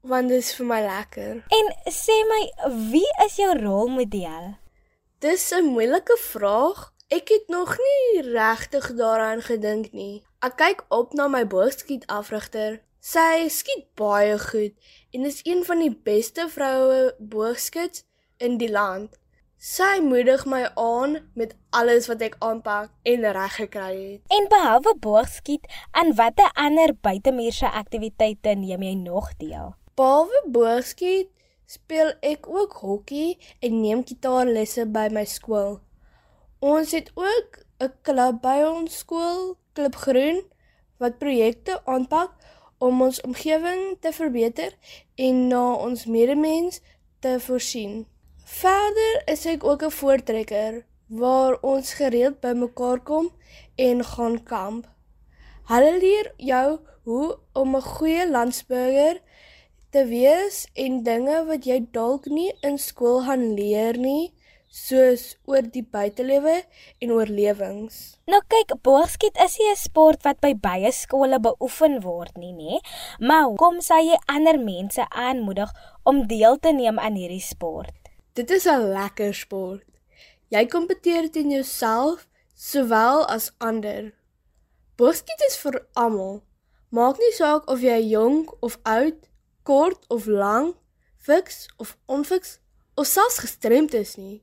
want 0.00 0.32
dit 0.32 0.40
is 0.40 0.52
vir 0.56 0.66
my 0.68 0.80
lekker. 0.84 1.40
En 1.56 1.66
sê 1.92 2.16
my, 2.28 2.40
wie 2.92 3.08
is 3.24 3.36
jou 3.40 3.52
rolmodel? 3.56 4.54
Dis 5.20 5.50
'n 5.52 5.72
moeilike 5.72 6.16
vraag. 6.16 6.92
Ek 7.08 7.28
het 7.28 7.48
nog 7.48 7.76
nie 7.78 8.22
regtig 8.22 8.94
daaraan 8.94 9.42
gedink 9.42 9.92
nie. 9.92 10.22
Ek 10.40 10.56
kyk 10.56 10.84
op 10.88 11.12
na 11.12 11.28
my 11.28 11.46
boogskiet 11.46 12.06
afrigter. 12.06 12.80
Sy 13.00 13.48
skiet 13.48 13.94
baie 13.94 14.38
goed 14.38 14.72
en 15.10 15.24
is 15.24 15.40
een 15.42 15.64
van 15.64 15.78
die 15.78 15.96
beste 16.04 16.48
vroue 16.48 17.14
boogskuts 17.18 18.04
in 18.36 18.56
die 18.56 18.70
land. 18.70 19.19
Sy 19.60 19.98
moedig 20.00 20.46
my 20.48 20.62
aan 20.80 21.18
met 21.36 21.50
alles 21.76 22.06
wat 22.08 22.22
ek 22.24 22.38
aanpak 22.40 22.86
en 23.04 23.24
reg 23.36 23.56
gekry 23.58 23.90
het. 23.92 24.20
En 24.32 24.46
behalwe 24.48 24.94
boogskiet, 25.04 25.66
aan 25.92 26.14
watter 26.16 26.48
ander 26.56 26.94
buitemuurse 26.96 27.68
aktiwiteite 27.68 28.54
neem 28.56 28.86
jy 28.86 28.94
nog 28.96 29.26
deel? 29.36 29.74
Behalwe 30.00 30.40
boogskiet, 30.54 31.28
speel 31.68 32.14
ek 32.24 32.48
ook 32.48 32.78
hokkie 32.80 33.36
en 33.60 33.82
neem 33.82 34.00
gitaarlesse 34.08 34.86
by 34.88 35.10
my 35.12 35.26
skool. 35.28 35.76
Ons 36.64 36.96
het 36.96 37.10
ook 37.14 37.60
'n 37.84 37.92
klub 38.00 38.40
by 38.40 38.64
ons 38.64 38.96
skool, 39.04 39.58
Klub 39.76 39.94
Groen, 39.94 40.40
wat 40.96 41.18
projekte 41.18 41.84
aanpak 41.84 42.32
om 42.78 43.02
ons 43.02 43.20
omgewing 43.20 44.00
te 44.00 44.12
verbeter 44.12 44.72
en 45.14 45.48
na 45.52 45.74
ons 45.74 46.06
medemens 46.06 46.80
te 47.20 47.36
voorsien. 47.40 48.06
Verder 48.50 49.22
is 49.30 49.44
ek 49.46 49.64
ook 49.64 49.82
'n 49.86 49.96
voortrekker 50.00 50.74
waar 51.22 51.54
ons 51.72 51.92
gereeld 51.94 52.40
bymekaar 52.40 53.00
kom 53.10 53.30
en 53.74 54.04
gaan 54.04 54.42
kamp. 54.42 54.88
Hulle 55.70 55.92
leer 55.98 56.32
jou 56.36 56.80
hoe 57.02 57.38
om 57.52 57.76
'n 57.76 57.88
goeie 57.94 58.30
landsburger 58.30 59.20
te 59.90 60.02
wees 60.04 60.66
en 60.74 61.02
dinge 61.02 61.44
wat 61.46 61.64
jy 61.64 61.78
dalk 61.92 62.26
nie 62.26 62.52
in 62.60 62.78
skool 62.78 63.20
gaan 63.28 63.54
leer 63.54 63.98
nie, 63.98 64.34
soos 64.66 65.38
oor 65.44 65.62
die 65.62 65.86
buitelewe 65.96 66.56
en 66.98 67.12
oorlewings. 67.12 68.18
Nou 68.26 68.42
kyk, 68.48 68.82
boogskiet 68.82 69.36
is 69.44 69.58
nie 69.58 69.70
'n 69.70 69.76
sport 69.76 70.22
wat 70.22 70.40
by 70.40 70.54
baie 70.54 70.92
skole 70.92 71.40
beoefen 71.40 72.02
word 72.02 72.36
nie, 72.36 72.52
nê? 72.52 72.80
Maar 73.18 73.54
kom 73.54 73.78
sê 73.78 74.02
jy 74.10 74.18
ander 74.26 74.58
mense 74.58 75.08
aanmoedig 75.08 75.70
om 76.02 76.26
deel 76.26 76.58
te 76.58 76.72
neem 76.72 76.98
aan 76.98 77.14
hierdie 77.14 77.46
sport? 77.54 77.99
Dit 78.40 78.50
is 78.50 78.64
'n 78.64 78.92
lekker 78.96 79.34
sport. 79.34 79.84
Jy 80.48 80.66
kompeteer 80.66 81.30
teen 81.30 81.50
jouself 81.50 82.28
sowel 82.54 83.26
as 83.26 83.52
ander. 83.58 84.14
Boogskiet 84.96 85.42
is 85.48 85.56
vir 85.56 85.86
almal. 85.92 86.42
Maak 86.88 87.18
nie 87.18 87.32
saak 87.32 87.68
of 87.68 87.80
jy 87.80 88.00
jonk 88.08 88.54
of 88.60 88.78
oud, 88.82 89.18
kort 89.62 90.04
of 90.08 90.26
lank, 90.26 90.76
fiks 91.16 91.68
of 91.76 91.98
onfiks 92.06 92.58
of 92.94 93.06
selfs 93.06 93.38
gestremd 93.38 93.94
is 93.94 94.16
nie. 94.16 94.42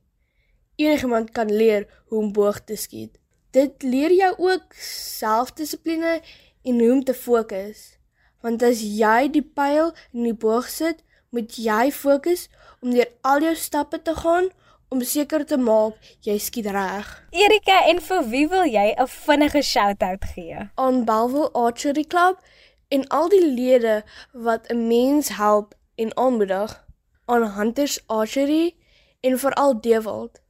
Enigiemand 0.76 1.30
kan 1.30 1.50
leer 1.52 1.88
hoe 2.06 2.18
om 2.18 2.32
boog 2.32 2.60
te 2.64 2.76
skiet. 2.76 3.18
Dit 3.50 3.82
leer 3.82 4.12
jou 4.12 4.34
ook 4.38 4.74
selfdissipline 5.18 6.22
en 6.62 6.80
hoe 6.80 6.92
om 6.92 7.04
te 7.04 7.14
fokus. 7.14 7.98
Want 8.40 8.62
as 8.62 8.80
jy 8.80 9.28
die 9.30 9.50
pyl 9.54 9.94
in 10.12 10.22
die 10.22 10.38
boog 10.46 10.68
sit, 10.68 11.02
moet 11.30 11.56
jy 11.56 11.90
fokus 11.92 12.48
om 12.80 12.94
deur 12.94 13.08
al 13.20 13.42
jou 13.42 13.54
stappe 13.56 14.02
te 14.02 14.14
gaan 14.14 14.50
om 14.88 15.02
seker 15.04 15.44
te 15.46 15.58
maak 15.60 15.96
jy 16.24 16.38
skiet 16.40 16.70
reg. 16.72 17.08
Erika, 17.30 17.82
en 17.90 18.00
vir 18.00 18.22
wie 18.32 18.46
wil 18.48 18.64
jy 18.64 18.94
'n 18.96 19.06
vinnige 19.06 19.62
shout-out 19.62 20.24
gee? 20.34 20.70
Aan 20.74 21.04
Bellville 21.04 21.52
Archery 21.52 22.04
Club 22.04 22.40
en 22.88 23.06
al 23.08 23.28
die 23.28 23.46
lede 23.46 24.04
wat 24.32 24.70
'n 24.70 24.86
mens 24.86 25.28
help 25.28 25.74
en 25.94 26.16
aanmoedig 26.16 26.84
aan 27.24 27.50
Hunters 27.56 28.00
Archery 28.06 28.74
en 29.20 29.38
veral 29.38 29.80
Dewald. 29.80 30.40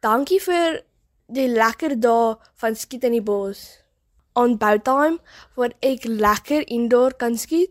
Dankie 0.00 0.40
vir 0.42 0.82
die 1.26 1.48
lekker 1.48 2.00
dae 2.00 2.36
van 2.54 2.74
skiet 2.74 3.04
in 3.04 3.12
die 3.12 3.22
bos. 3.22 3.82
On 4.32 4.58
Bouttime 4.58 5.18
waar 5.54 5.72
ek 5.80 6.04
lekker 6.04 6.66
indoor 6.68 7.14
kan 7.14 7.38
skiet 7.38 7.70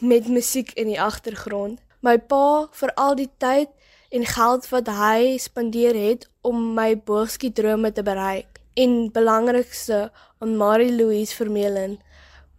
met 0.00 0.28
musiek 0.28 0.70
in 0.72 0.86
die 0.86 1.00
agtergrond 1.00 1.80
my 2.06 2.16
pa 2.30 2.68
vir 2.80 2.92
al 3.02 3.16
die 3.18 3.30
tyd 3.42 3.72
en 4.14 4.26
geld 4.30 4.68
wat 4.70 4.90
hy 4.94 5.36
spandeer 5.42 5.96
het 5.98 6.28
om 6.46 6.60
my 6.78 6.92
boogskietdrome 7.08 7.90
te 7.92 8.04
bereik 8.06 8.60
en 8.78 9.08
belangrikste 9.12 10.10
aan 10.38 10.56
Marie 10.60 10.92
Louise 10.94 11.34
Vermeulen 11.34 11.98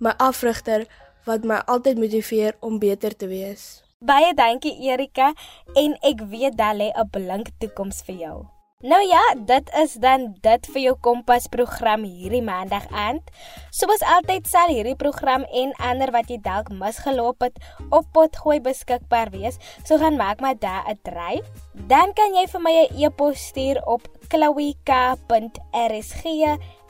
my 0.04 0.14
afrigter 0.22 0.86
wat 1.28 1.48
my 1.48 1.62
altyd 1.66 2.00
motiveer 2.02 2.58
om 2.60 2.80
beter 2.80 3.16
te 3.16 3.28
wees. 3.32 3.84
Baie 4.00 4.34
dankie 4.38 4.76
Erika 4.90 5.32
en 5.76 5.96
ek 6.06 6.22
weet 6.34 6.58
dat 6.60 6.78
lê 6.78 6.92
'n 6.94 7.10
blink 7.10 7.50
toekoms 7.60 8.04
vir 8.06 8.16
jou. 8.16 8.57
Nou 8.86 9.02
ja, 9.08 9.34
dit 9.34 9.70
is 9.74 9.94
dan 9.98 10.36
dit 10.46 10.68
vir 10.70 10.82
jou 10.82 10.92
Kompas 11.02 11.48
program 11.50 12.04
hierdie 12.06 12.44
maandag 12.46 12.84
aand. 12.94 13.32
Soos 13.74 14.04
altyd 14.06 14.46
sal 14.46 14.70
hierdie 14.70 14.94
program 14.94 15.48
en 15.50 15.74
ander 15.82 16.14
wat 16.14 16.30
jy 16.30 16.38
dalk 16.46 16.70
misgeloop 16.70 17.42
het 17.42 17.58
op 17.90 18.06
potgooi 18.14 18.60
beskikbaar 18.62 19.34
wees. 19.34 19.58
So 19.82 19.98
gaan 19.98 20.22
maak 20.22 20.46
maar 20.46 20.62
daar 20.62 20.86
'n 20.94 21.00
draai. 21.02 21.42
Dan 21.74 22.14
kan 22.14 22.38
jy 22.38 22.46
vir 22.46 22.62
my 22.62 22.76
'n 22.86 23.02
e-pos 23.02 23.48
stuur 23.50 23.82
op 23.82 24.06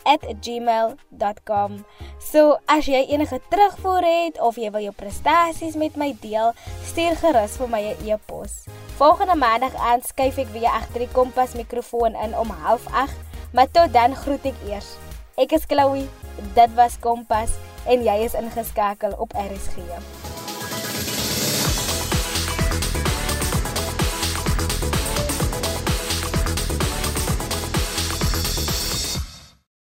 chloe.rsg@gmail.com. 0.07 1.85
So 2.19 2.57
as 2.65 2.85
jy 2.85 3.05
enige 3.11 3.41
terugvoer 3.49 4.03
het 4.03 4.41
of 4.41 4.55
jy 4.55 4.71
wil 4.71 4.81
jou 4.81 4.93
prestasies 4.95 5.75
met 5.75 5.95
my 5.95 6.15
deel, 6.21 6.53
stuur 6.87 7.15
gerus 7.19 7.57
vir 7.57 7.69
my 7.69 7.81
'n 7.81 8.07
e-pos. 8.07 8.65
Volgende 8.97 9.35
maandag 9.35 9.75
aanskuif 9.75 10.37
ek 10.37 10.47
weer 10.47 10.71
agter 10.71 10.99
die 10.99 11.11
kompas 11.13 11.53
mikrofoon 11.53 12.15
in 12.15 12.37
om 12.37 12.51
08:30, 12.51 13.11
maar 13.53 13.71
tot 13.71 13.93
dan 13.93 14.15
groet 14.15 14.45
ek 14.45 14.55
eers. 14.67 14.95
Ek 15.35 15.51
is 15.51 15.65
Chloe. 15.67 16.07
Dit 16.53 16.73
was 16.73 16.99
Kompas 16.99 17.49
en 17.85 18.03
jy 18.03 18.23
is 18.23 18.33
ingeskakel 18.33 19.13
op 19.17 19.33
RSG. 19.33 20.46